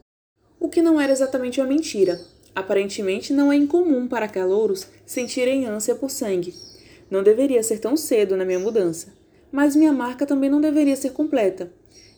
O 0.59 0.71
que 0.71 0.81
não 0.81 0.99
era 0.99 1.13
exatamente 1.13 1.61
uma 1.61 1.67
mentira. 1.67 2.19
Aparentemente 2.55 3.31
não 3.31 3.53
é 3.53 3.57
incomum 3.57 4.09
para 4.09 4.27
calouros 4.27 4.89
sentirem 5.05 5.67
ânsia 5.67 5.95
por 5.95 6.11
sangue. 6.11 6.55
Não 7.11 7.23
deveria 7.23 7.63
ser 7.63 7.79
tão 7.79 7.95
cedo 7.95 8.39
na 8.39 8.45
minha 8.47 8.59
mudança. 8.59 9.13
Mas 9.53 9.77
minha 9.77 9.93
marca 9.93 10.25
também 10.25 10.49
não 10.49 10.63
deveria 10.63 10.97
ser 10.97 11.11
completa 11.11 11.71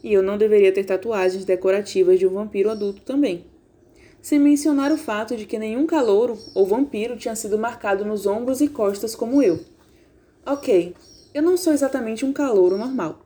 e 0.04 0.12
eu 0.12 0.22
não 0.22 0.38
deveria 0.38 0.72
ter 0.72 0.84
tatuagens 0.84 1.44
decorativas 1.44 2.20
de 2.20 2.26
um 2.28 2.34
vampiro 2.34 2.70
adulto 2.70 3.02
também. 3.02 3.44
Sem 4.22 4.38
mencionar 4.38 4.92
o 4.92 4.96
fato 4.96 5.36
de 5.36 5.46
que 5.46 5.58
nenhum 5.58 5.84
calouro 5.84 6.38
ou 6.54 6.64
vampiro 6.64 7.16
tinha 7.16 7.34
sido 7.34 7.58
marcado 7.58 8.04
nos 8.04 8.24
ombros 8.24 8.60
e 8.60 8.68
costas 8.68 9.16
como 9.16 9.42
eu. 9.42 9.58
Ok, 10.46 10.94
eu 11.34 11.42
não 11.42 11.56
sou 11.56 11.72
exatamente 11.72 12.24
um 12.24 12.32
calouro 12.32 12.78
normal. 12.78 13.25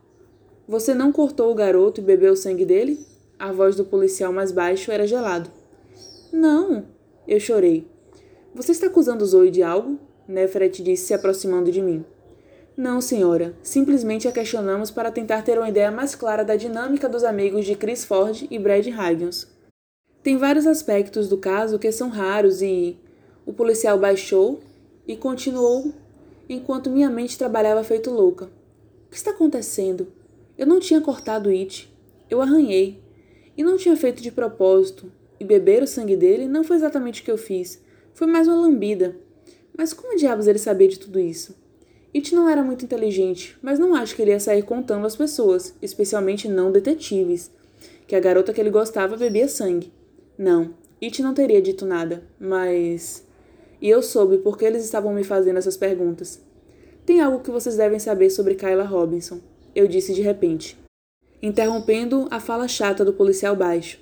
Você 0.67 0.93
não 0.93 1.11
cortou 1.11 1.51
o 1.51 1.55
garoto 1.55 1.99
e 1.99 2.03
bebeu 2.03 2.33
o 2.33 2.37
sangue 2.37 2.65
dele? 2.65 3.05
A 3.37 3.51
voz 3.51 3.75
do 3.75 3.83
policial 3.83 4.31
mais 4.31 4.51
baixo 4.51 4.91
era 4.91 5.07
gelado. 5.07 5.49
Não, 6.31 6.85
eu 7.27 7.39
chorei. 7.39 7.87
Você 8.53 8.71
está 8.71 8.87
acusando 8.87 9.25
Zoe 9.25 9.49
de 9.49 9.63
algo? 9.63 9.97
Nefret 10.27 10.81
disse 10.81 11.07
se 11.07 11.13
aproximando 11.13 11.71
de 11.71 11.81
mim. 11.81 12.05
Não, 12.77 13.01
senhora. 13.01 13.53
Simplesmente 13.61 14.27
a 14.27 14.31
questionamos 14.31 14.91
para 14.91 15.11
tentar 15.11 15.41
ter 15.41 15.57
uma 15.57 15.69
ideia 15.69 15.91
mais 15.91 16.15
clara 16.15 16.43
da 16.43 16.55
dinâmica 16.55 17.09
dos 17.09 17.23
amigos 17.23 17.65
de 17.65 17.75
Chris 17.75 18.05
Ford 18.05 18.47
e 18.49 18.57
Brad 18.57 18.87
Higgins. 18.87 19.47
Tem 20.23 20.37
vários 20.37 20.67
aspectos 20.67 21.27
do 21.27 21.37
caso 21.37 21.79
que 21.79 21.91
são 21.91 22.09
raros 22.09 22.61
e. 22.61 22.97
O 23.45 23.51
policial 23.51 23.97
baixou 23.97 24.61
e 25.07 25.17
continuou 25.17 25.91
enquanto 26.47 26.91
minha 26.91 27.09
mente 27.09 27.37
trabalhava 27.37 27.83
feito 27.83 28.11
louca. 28.11 28.45
O 28.45 29.09
que 29.09 29.17
está 29.17 29.31
acontecendo? 29.31 30.07
Eu 30.61 30.67
não 30.67 30.79
tinha 30.79 31.01
cortado 31.01 31.49
It. 31.49 31.91
Eu 32.29 32.39
arranhei. 32.39 33.01
E 33.57 33.63
não 33.63 33.77
tinha 33.77 33.97
feito 33.97 34.21
de 34.21 34.31
propósito. 34.31 35.11
E 35.39 35.43
beber 35.43 35.81
o 35.81 35.87
sangue 35.87 36.15
dele 36.15 36.47
não 36.47 36.63
foi 36.63 36.75
exatamente 36.75 37.23
o 37.23 37.25
que 37.25 37.31
eu 37.31 37.37
fiz. 37.37 37.81
Foi 38.13 38.27
mais 38.27 38.47
uma 38.47 38.61
lambida. 38.61 39.15
Mas 39.75 39.91
como 39.91 40.15
diabos 40.15 40.45
ele 40.45 40.59
sabia 40.59 40.87
de 40.87 40.99
tudo 40.99 41.19
isso? 41.19 41.55
It 42.13 42.35
não 42.35 42.47
era 42.47 42.61
muito 42.61 42.85
inteligente, 42.85 43.57
mas 43.59 43.79
não 43.79 43.95
acho 43.95 44.15
que 44.15 44.21
ele 44.21 44.29
ia 44.29 44.39
sair 44.39 44.61
contando 44.61 45.07
às 45.07 45.15
pessoas, 45.15 45.73
especialmente 45.81 46.47
não 46.47 46.71
detetives, 46.71 47.49
que 48.05 48.15
a 48.15 48.19
garota 48.19 48.53
que 48.53 48.61
ele 48.61 48.69
gostava 48.69 49.17
bebia 49.17 49.47
sangue. 49.47 49.91
Não, 50.37 50.75
It 51.01 51.23
não 51.23 51.33
teria 51.33 51.59
dito 51.59 51.87
nada, 51.87 52.21
mas. 52.39 53.25
E 53.81 53.89
eu 53.89 54.03
soube 54.03 54.37
porque 54.37 54.65
eles 54.65 54.85
estavam 54.85 55.11
me 55.11 55.23
fazendo 55.23 55.57
essas 55.57 55.75
perguntas. 55.75 56.39
Tem 57.03 57.19
algo 57.19 57.39
que 57.39 57.49
vocês 57.49 57.77
devem 57.77 57.97
saber 57.97 58.29
sobre 58.29 58.53
Kyla 58.53 58.83
Robinson, 58.83 59.39
eu 59.75 59.87
disse 59.87 60.13
de 60.13 60.21
repente, 60.21 60.77
interrompendo 61.41 62.27
a 62.29 62.39
fala 62.39 62.67
chata 62.67 63.03
do 63.03 63.13
policial 63.13 63.55
baixo. 63.55 63.99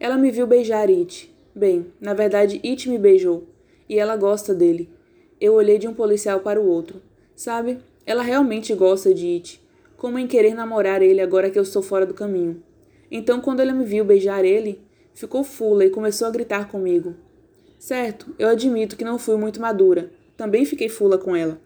Ela 0.00 0.16
me 0.16 0.30
viu 0.30 0.46
beijar 0.46 0.88
It. 0.88 1.32
Bem, 1.54 1.86
na 2.00 2.14
verdade, 2.14 2.60
It 2.64 2.88
me 2.88 2.98
beijou, 2.98 3.46
e 3.88 3.98
ela 3.98 4.16
gosta 4.16 4.54
dele. 4.54 4.88
Eu 5.40 5.54
olhei 5.54 5.78
de 5.78 5.86
um 5.86 5.94
policial 5.94 6.40
para 6.40 6.60
o 6.60 6.66
outro. 6.66 7.02
Sabe, 7.34 7.78
ela 8.06 8.22
realmente 8.22 8.74
gosta 8.74 9.12
de 9.12 9.26
It, 9.34 9.60
como 9.96 10.18
em 10.18 10.26
querer 10.26 10.54
namorar 10.54 11.02
ele 11.02 11.20
agora 11.20 11.50
que 11.50 11.58
eu 11.58 11.62
estou 11.62 11.82
fora 11.82 12.06
do 12.06 12.14
caminho. 12.14 12.62
Então, 13.10 13.40
quando 13.40 13.60
ela 13.60 13.72
me 13.72 13.84
viu 13.84 14.04
beijar 14.04 14.44
ele, 14.44 14.80
ficou 15.12 15.44
fula 15.44 15.84
e 15.84 15.90
começou 15.90 16.26
a 16.26 16.30
gritar 16.30 16.68
comigo. 16.68 17.14
Certo, 17.78 18.34
eu 18.38 18.48
admito 18.48 18.96
que 18.96 19.04
não 19.04 19.18
fui 19.18 19.36
muito 19.36 19.60
madura. 19.60 20.10
Também 20.36 20.64
fiquei 20.64 20.88
fula 20.88 21.18
com 21.18 21.36
ela. 21.36 21.60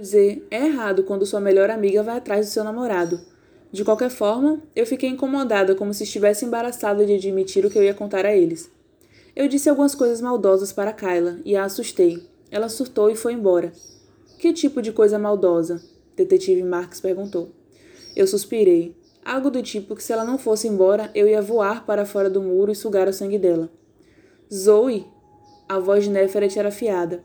Dizer, 0.00 0.46
é 0.50 0.64
errado 0.68 1.04
quando 1.04 1.26
sua 1.26 1.38
melhor 1.38 1.68
amiga 1.68 2.02
vai 2.02 2.16
atrás 2.16 2.46
do 2.46 2.50
seu 2.50 2.64
namorado. 2.64 3.20
De 3.70 3.84
qualquer 3.84 4.08
forma, 4.08 4.62
eu 4.74 4.86
fiquei 4.86 5.10
incomodada, 5.10 5.74
como 5.74 5.92
se 5.92 6.04
estivesse 6.04 6.46
embaraçada 6.46 7.04
de 7.04 7.12
admitir 7.12 7.66
o 7.66 7.70
que 7.70 7.78
eu 7.78 7.84
ia 7.84 7.92
contar 7.92 8.24
a 8.24 8.34
eles. 8.34 8.70
Eu 9.36 9.46
disse 9.46 9.68
algumas 9.68 9.94
coisas 9.94 10.22
maldosas 10.22 10.72
para 10.72 10.94
Kyla 10.94 11.40
e 11.44 11.54
a 11.54 11.64
assustei. 11.64 12.26
Ela 12.50 12.70
surtou 12.70 13.10
e 13.10 13.14
foi 13.14 13.34
embora. 13.34 13.70
Que 14.38 14.54
tipo 14.54 14.80
de 14.80 14.92
coisa 14.92 15.18
maldosa? 15.18 15.82
Detetive 16.16 16.62
Marx 16.62 16.98
perguntou. 16.98 17.50
Eu 18.16 18.26
suspirei. 18.26 18.96
Algo 19.22 19.50
do 19.50 19.62
tipo 19.62 19.94
que 19.94 20.02
se 20.02 20.10
ela 20.10 20.24
não 20.24 20.38
fosse 20.38 20.66
embora, 20.66 21.10
eu 21.14 21.28
ia 21.28 21.42
voar 21.42 21.84
para 21.84 22.06
fora 22.06 22.30
do 22.30 22.40
muro 22.40 22.72
e 22.72 22.74
sugar 22.74 23.08
o 23.08 23.12
sangue 23.12 23.38
dela. 23.38 23.70
Zoe! 24.50 25.04
A 25.68 25.78
voz 25.78 26.04
de 26.04 26.10
Neferet 26.10 26.58
era 26.58 26.70
afiada. 26.70 27.22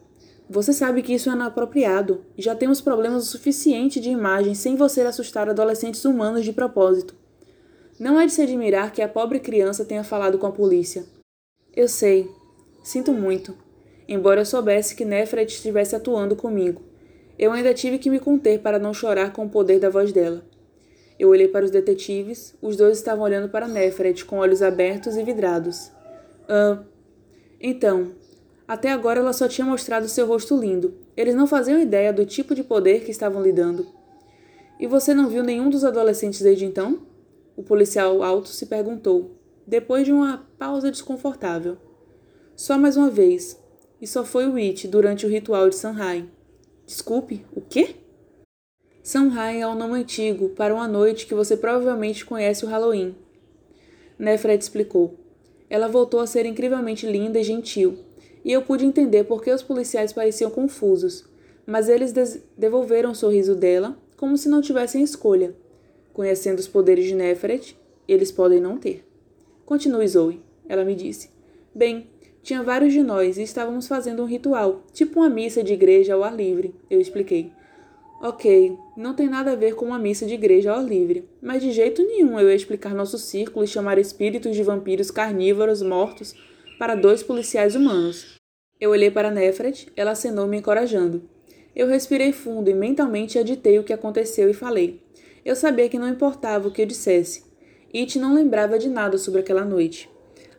Você 0.49 0.71
sabe 0.71 1.01
que 1.01 1.13
isso 1.13 1.29
é 1.29 1.33
inapropriado. 1.33 2.23
Já 2.37 2.55
temos 2.55 2.79
problemas 2.79 3.23
o 3.23 3.25
suficiente 3.25 3.99
de 3.99 4.09
imagem 4.09 4.55
sem 4.55 4.75
você 4.75 5.01
assustar 5.01 5.49
adolescentes 5.49 6.05
humanos 6.05 6.45
de 6.45 6.53
propósito. 6.53 7.15
Não 7.99 8.19
é 8.19 8.25
de 8.25 8.31
se 8.31 8.41
admirar 8.41 8.91
que 8.91 9.01
a 9.01 9.09
pobre 9.09 9.39
criança 9.39 9.83
tenha 9.83 10.03
falado 10.03 10.37
com 10.37 10.47
a 10.47 10.51
polícia. 10.51 11.03
Eu 11.75 11.87
sei. 11.87 12.29
Sinto 12.83 13.11
muito. 13.11 13.55
Embora 14.07 14.41
eu 14.41 14.45
soubesse 14.45 14.95
que 14.95 15.03
Nefret 15.03 15.51
estivesse 15.51 15.95
atuando 15.95 16.35
comigo. 16.35 16.81
Eu 17.37 17.51
ainda 17.51 17.73
tive 17.73 17.97
que 17.97 18.09
me 18.09 18.19
conter 18.19 18.59
para 18.59 18.79
não 18.79 18.93
chorar 18.93 19.33
com 19.33 19.45
o 19.45 19.49
poder 19.49 19.79
da 19.79 19.89
voz 19.89 20.13
dela. 20.13 20.45
Eu 21.19 21.29
olhei 21.29 21.47
para 21.47 21.65
os 21.65 21.71
detetives, 21.71 22.55
os 22.61 22.77
dois 22.77 22.97
estavam 22.97 23.23
olhando 23.23 23.49
para 23.49 23.67
Nefret 23.67 24.23
com 24.23 24.37
olhos 24.37 24.61
abertos 24.61 25.17
e 25.17 25.23
vidrados. 25.23 25.91
Ah. 26.47 26.79
Então, 27.59 28.11
até 28.67 28.91
agora 28.91 29.19
ela 29.19 29.31
só 29.31 29.47
tinha 29.47 29.65
mostrado 29.65 30.09
seu 30.09 30.27
rosto 30.27 30.57
lindo. 30.57 30.93
Eles 31.15 31.35
não 31.35 31.47
faziam 31.47 31.79
ideia 31.79 32.11
do 32.11 32.25
tipo 32.25 32.53
de 32.53 32.63
poder 32.63 33.05
que 33.05 33.11
estavam 33.11 33.41
lidando. 33.41 33.87
E 34.79 34.85
você 34.85 35.13
não 35.13 35.29
viu 35.29 35.41
nenhum 35.41 35.69
dos 35.69 35.85
adolescentes 35.85 36.41
desde 36.41 36.65
então? 36.65 36.99
O 37.55 37.63
policial 37.63 38.21
alto 38.21 38.49
se 38.49 38.65
perguntou, 38.65 39.31
depois 39.65 40.05
de 40.05 40.11
uma 40.11 40.45
pausa 40.59 40.91
desconfortável. 40.91 41.77
Só 42.55 42.77
mais 42.77 42.97
uma 42.97 43.09
vez. 43.09 43.59
E 44.01 44.05
só 44.05 44.23
foi 44.23 44.47
o 44.47 44.55
It 44.57 44.87
durante 44.87 45.25
o 45.25 45.29
ritual 45.29 45.69
de 45.69 45.75
Sanhai. 45.75 46.29
Desculpe, 46.85 47.45
o 47.55 47.61
quê? 47.61 47.95
Samhain 49.01 49.61
é 49.61 49.67
um 49.67 49.75
nome 49.75 49.99
antigo 49.99 50.49
para 50.49 50.75
uma 50.75 50.87
noite 50.87 51.25
que 51.25 51.33
você 51.33 51.55
provavelmente 51.55 52.25
conhece 52.25 52.65
o 52.65 52.67
Halloween. 52.67 53.15
Nefret 54.19 54.61
explicou. 54.61 55.17
Ela 55.69 55.87
voltou 55.87 56.19
a 56.19 56.27
ser 56.27 56.45
incrivelmente 56.45 57.05
linda 57.05 57.39
e 57.39 57.43
gentil, 57.43 57.97
e 58.43 58.51
eu 58.51 58.61
pude 58.61 58.85
entender 58.85 59.23
por 59.23 59.43
que 59.43 59.51
os 59.51 59.63
policiais 59.63 60.13
pareciam 60.13 60.49
confusos, 60.49 61.25
mas 61.65 61.89
eles 61.89 62.13
devolveram 62.57 63.11
o 63.11 63.15
sorriso 63.15 63.55
dela 63.55 63.97
como 64.15 64.37
se 64.37 64.49
não 64.49 64.61
tivessem 64.61 65.03
escolha. 65.03 65.55
Conhecendo 66.13 66.59
os 66.59 66.67
poderes 66.67 67.05
de 67.05 67.13
Nefret, 67.13 67.77
eles 68.07 68.31
podem 68.31 68.59
não 68.59 68.77
ter. 68.77 69.05
Continue, 69.65 70.07
Zoe, 70.07 70.41
ela 70.67 70.83
me 70.83 70.95
disse. 70.95 71.29
Bem, 71.75 72.09
tinha 72.41 72.63
vários 72.63 72.93
de 72.93 73.03
nós 73.03 73.37
e 73.37 73.43
estávamos 73.43 73.87
fazendo 73.87 74.23
um 74.23 74.25
ritual, 74.25 74.83
tipo 74.93 75.19
uma 75.19 75.29
missa 75.29 75.61
de 75.61 75.73
igreja 75.73 76.13
ao 76.13 76.23
ar 76.23 76.33
livre, 76.33 76.73
eu 76.89 76.99
expliquei. 77.01 77.51
Ok, 78.21 78.75
não 78.95 79.13
tem 79.13 79.29
nada 79.29 79.51
a 79.51 79.55
ver 79.55 79.75
com 79.75 79.85
uma 79.85 79.99
missa 79.99 80.25
de 80.25 80.33
igreja 80.33 80.71
ao 80.71 80.79
ar 80.79 80.85
livre, 80.85 81.29
mas 81.39 81.61
de 81.61 81.71
jeito 81.71 82.01
nenhum 82.01 82.39
eu 82.39 82.49
ia 82.49 82.55
explicar 82.55 82.95
nosso 82.95 83.17
círculo 83.17 83.63
e 83.63 83.67
chamar 83.67 83.99
espíritos 83.99 84.55
de 84.55 84.63
vampiros 84.63 85.11
carnívoros 85.11 85.81
mortos 85.81 86.33
para 86.77 86.95
dois 86.95 87.23
policiais 87.23 87.75
humanos. 87.75 88.37
Eu 88.79 88.91
olhei 88.91 89.09
para 89.09 89.31
Nefret, 89.31 89.87
ela 89.95 90.11
acenou 90.11 90.47
me 90.47 90.57
encorajando. 90.57 91.27
Eu 91.75 91.87
respirei 91.87 92.31
fundo 92.31 92.69
e 92.69 92.73
mentalmente 92.73 93.39
aditei 93.39 93.79
o 93.79 93.83
que 93.83 93.93
aconteceu 93.93 94.49
e 94.49 94.53
falei. 94.53 95.01
Eu 95.43 95.55
sabia 95.55 95.89
que 95.89 95.99
não 95.99 96.09
importava 96.09 96.67
o 96.67 96.71
que 96.71 96.81
eu 96.81 96.85
dissesse. 96.85 97.43
It 97.93 98.19
não 98.19 98.33
lembrava 98.33 98.77
de 98.77 98.89
nada 98.89 99.17
sobre 99.17 99.41
aquela 99.41 99.63
noite 99.63 100.09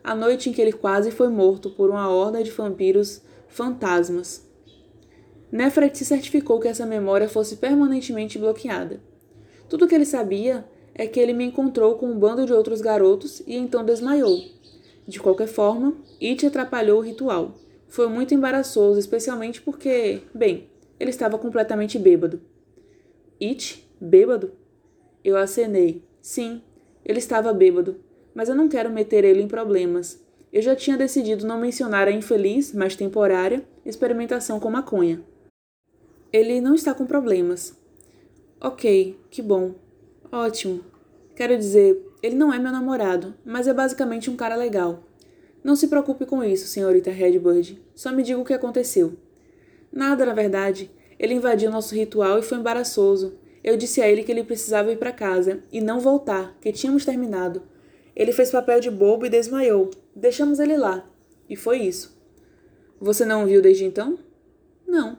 a 0.03 0.15
noite 0.15 0.49
em 0.49 0.53
que 0.53 0.61
ele 0.61 0.71
quase 0.71 1.11
foi 1.11 1.29
morto 1.29 1.69
por 1.69 1.89
uma 1.89 2.09
horda 2.09 2.43
de 2.43 2.51
vampiros 2.51 3.21
fantasmas. 3.47 4.47
Nefret 5.51 5.97
se 5.97 6.05
certificou 6.05 6.59
que 6.59 6.67
essa 6.67 6.85
memória 6.85 7.27
fosse 7.27 7.57
permanentemente 7.57 8.37
bloqueada. 8.37 8.99
Tudo 9.67 9.85
o 9.85 9.87
que 9.87 9.95
ele 9.95 10.05
sabia 10.05 10.65
é 10.93 11.07
que 11.07 11.19
ele 11.19 11.33
me 11.33 11.45
encontrou 11.45 11.95
com 11.95 12.07
um 12.07 12.17
bando 12.17 12.45
de 12.45 12.53
outros 12.53 12.81
garotos 12.81 13.41
e 13.45 13.55
então 13.55 13.83
desmaiou. 13.83 14.39
De 15.09 15.19
qualquer 15.19 15.47
forma, 15.47 15.97
It 16.21 16.45
atrapalhou 16.45 16.99
o 16.99 17.03
ritual. 17.03 17.55
Foi 17.87 18.07
muito 18.07 18.33
embaraçoso, 18.33 18.99
especialmente 18.99 19.61
porque, 19.61 20.21
bem, 20.33 20.69
ele 20.99 21.09
estava 21.09 21.37
completamente 21.37 21.97
bêbado. 21.97 22.39
It? 23.41 23.83
Bêbado? 23.99 24.51
Eu 25.23 25.35
acenei. 25.35 26.03
Sim, 26.21 26.61
ele 27.03 27.19
estava 27.19 27.51
bêbado 27.51 27.97
mas 28.39 28.47
eu 28.47 28.55
não 28.55 28.69
quero 28.69 28.89
meter 28.89 29.23
ele 29.23 29.41
em 29.41 29.47
problemas. 29.47 30.23
Eu 30.51 30.61
já 30.61 30.75
tinha 30.75 30.97
decidido 30.97 31.45
não 31.45 31.59
mencionar 31.59 32.07
a 32.07 32.11
infeliz, 32.11 32.73
mas 32.73 32.95
temporária, 32.95 33.67
experimentação 33.85 34.59
com 34.59 34.69
maconha. 34.69 35.21
Ele 36.31 36.61
não 36.61 36.73
está 36.73 36.93
com 36.93 37.05
problemas. 37.05 37.77
Ok, 38.61 39.19
que 39.29 39.41
bom. 39.41 39.75
Ótimo. 40.31 40.81
Quero 41.35 41.57
dizer, 41.57 42.01
ele 42.21 42.35
não 42.35 42.53
é 42.53 42.59
meu 42.59 42.71
namorado, 42.71 43.33
mas 43.45 43.67
é 43.67 43.73
basicamente 43.73 44.29
um 44.29 44.35
cara 44.35 44.55
legal. 44.55 45.03
Não 45.63 45.75
se 45.75 45.87
preocupe 45.87 46.25
com 46.25 46.43
isso, 46.43 46.67
senhorita 46.67 47.11
Redbird. 47.11 47.81
Só 47.95 48.11
me 48.11 48.23
diga 48.23 48.39
o 48.39 48.45
que 48.45 48.53
aconteceu. 48.53 49.13
Nada, 49.91 50.25
na 50.25 50.33
verdade. 50.33 50.89
Ele 51.17 51.33
invadiu 51.33 51.69
nosso 51.69 51.93
ritual 51.93 52.39
e 52.39 52.41
foi 52.41 52.57
embaraçoso. 52.57 53.37
Eu 53.63 53.75
disse 53.75 54.01
a 54.01 54.09
ele 54.09 54.23
que 54.23 54.31
ele 54.31 54.43
precisava 54.43 54.91
ir 54.91 54.97
para 54.97 55.11
casa 55.11 55.61
e 55.71 55.81
não 55.81 55.99
voltar, 55.99 56.57
que 56.61 56.71
tínhamos 56.71 57.03
terminado. 57.03 57.61
Ele 58.15 58.31
fez 58.31 58.51
papel 58.51 58.79
de 58.79 58.89
bobo 58.89 59.25
e 59.25 59.29
desmaiou. 59.29 59.91
Deixamos 60.15 60.59
ele 60.59 60.77
lá. 60.77 61.05
E 61.49 61.55
foi 61.55 61.79
isso. 61.79 62.17
Você 62.99 63.25
não 63.25 63.43
o 63.43 63.47
viu 63.47 63.61
desde 63.61 63.85
então? 63.85 64.17
Não. 64.87 65.17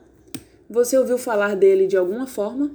Você 0.69 0.97
ouviu 0.97 1.17
falar 1.17 1.55
dele 1.55 1.87
de 1.87 1.97
alguma 1.97 2.25
forma? 2.25 2.71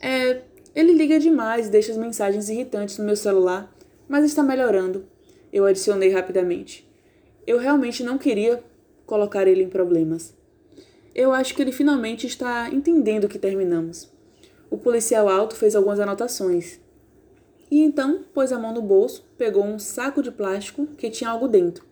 É. 0.00 0.42
Ele 0.74 0.92
liga 0.92 1.18
demais 1.18 1.66
e 1.66 1.70
deixa 1.70 1.92
as 1.92 1.98
mensagens 1.98 2.48
irritantes 2.48 2.98
no 2.98 3.04
meu 3.04 3.16
celular, 3.16 3.74
mas 4.08 4.24
está 4.24 4.42
melhorando. 4.42 5.06
Eu 5.52 5.66
adicionei 5.66 6.10
rapidamente. 6.10 6.88
Eu 7.46 7.58
realmente 7.58 8.02
não 8.02 8.16
queria 8.16 8.62
colocar 9.04 9.46
ele 9.46 9.62
em 9.62 9.68
problemas. 9.68 10.34
Eu 11.14 11.32
acho 11.32 11.54
que 11.54 11.60
ele 11.60 11.72
finalmente 11.72 12.26
está 12.26 12.70
entendendo 12.70 13.28
que 13.28 13.38
terminamos. 13.38 14.10
O 14.70 14.78
policial 14.78 15.28
alto 15.28 15.54
fez 15.54 15.76
algumas 15.76 16.00
anotações 16.00 16.80
e 17.72 17.80
então 17.80 18.22
pôs 18.34 18.52
a 18.52 18.58
mão 18.58 18.74
no 18.74 18.82
bolso, 18.82 19.24
pegou 19.38 19.64
um 19.64 19.78
saco 19.78 20.22
de 20.22 20.30
plástico 20.30 20.86
que 20.88 21.08
tinha 21.08 21.30
algo 21.30 21.48
dentro. 21.48 21.82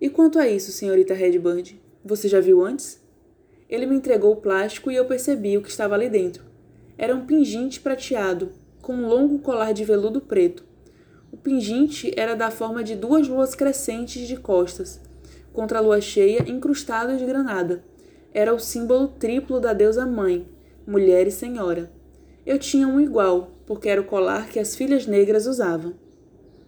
E 0.00 0.08
quanto 0.08 0.38
a 0.38 0.48
isso, 0.48 0.70
senhorita 0.70 1.12
Redbird? 1.12 1.80
Você 2.04 2.28
já 2.28 2.38
viu 2.38 2.64
antes? 2.64 3.02
Ele 3.68 3.84
me 3.84 3.96
entregou 3.96 4.32
o 4.32 4.36
plástico 4.36 4.92
e 4.92 4.94
eu 4.94 5.04
percebi 5.04 5.58
o 5.58 5.62
que 5.62 5.70
estava 5.70 5.96
ali 5.96 6.08
dentro. 6.08 6.44
Era 6.96 7.14
um 7.14 7.26
pingente 7.26 7.80
prateado, 7.80 8.52
com 8.80 8.94
um 8.94 9.06
longo 9.06 9.38
colar 9.38 9.72
de 9.72 9.84
veludo 9.84 10.20
preto. 10.20 10.64
O 11.32 11.36
pingente 11.36 12.12
era 12.16 12.34
da 12.34 12.50
forma 12.50 12.84
de 12.84 12.94
duas 12.94 13.26
luas 13.26 13.54
crescentes 13.54 14.28
de 14.28 14.36
costas, 14.36 15.00
contra 15.52 15.78
a 15.78 15.80
lua 15.80 16.00
cheia 16.00 16.48
incrustadas 16.48 17.18
de 17.18 17.26
granada. 17.26 17.82
Era 18.34 18.54
o 18.54 18.58
símbolo 18.58 19.08
triplo 19.08 19.60
da 19.60 19.72
deusa 19.72 20.06
mãe, 20.06 20.46
mulher 20.86 21.26
e 21.26 21.30
senhora. 21.30 21.90
Eu 22.44 22.58
tinha 22.58 22.88
um 22.88 23.00
igual, 23.00 23.52
porque 23.66 23.88
era 23.88 24.00
o 24.00 24.04
colar 24.04 24.48
que 24.48 24.58
as 24.58 24.74
filhas 24.74 25.06
negras 25.06 25.46
usavam. 25.46 25.94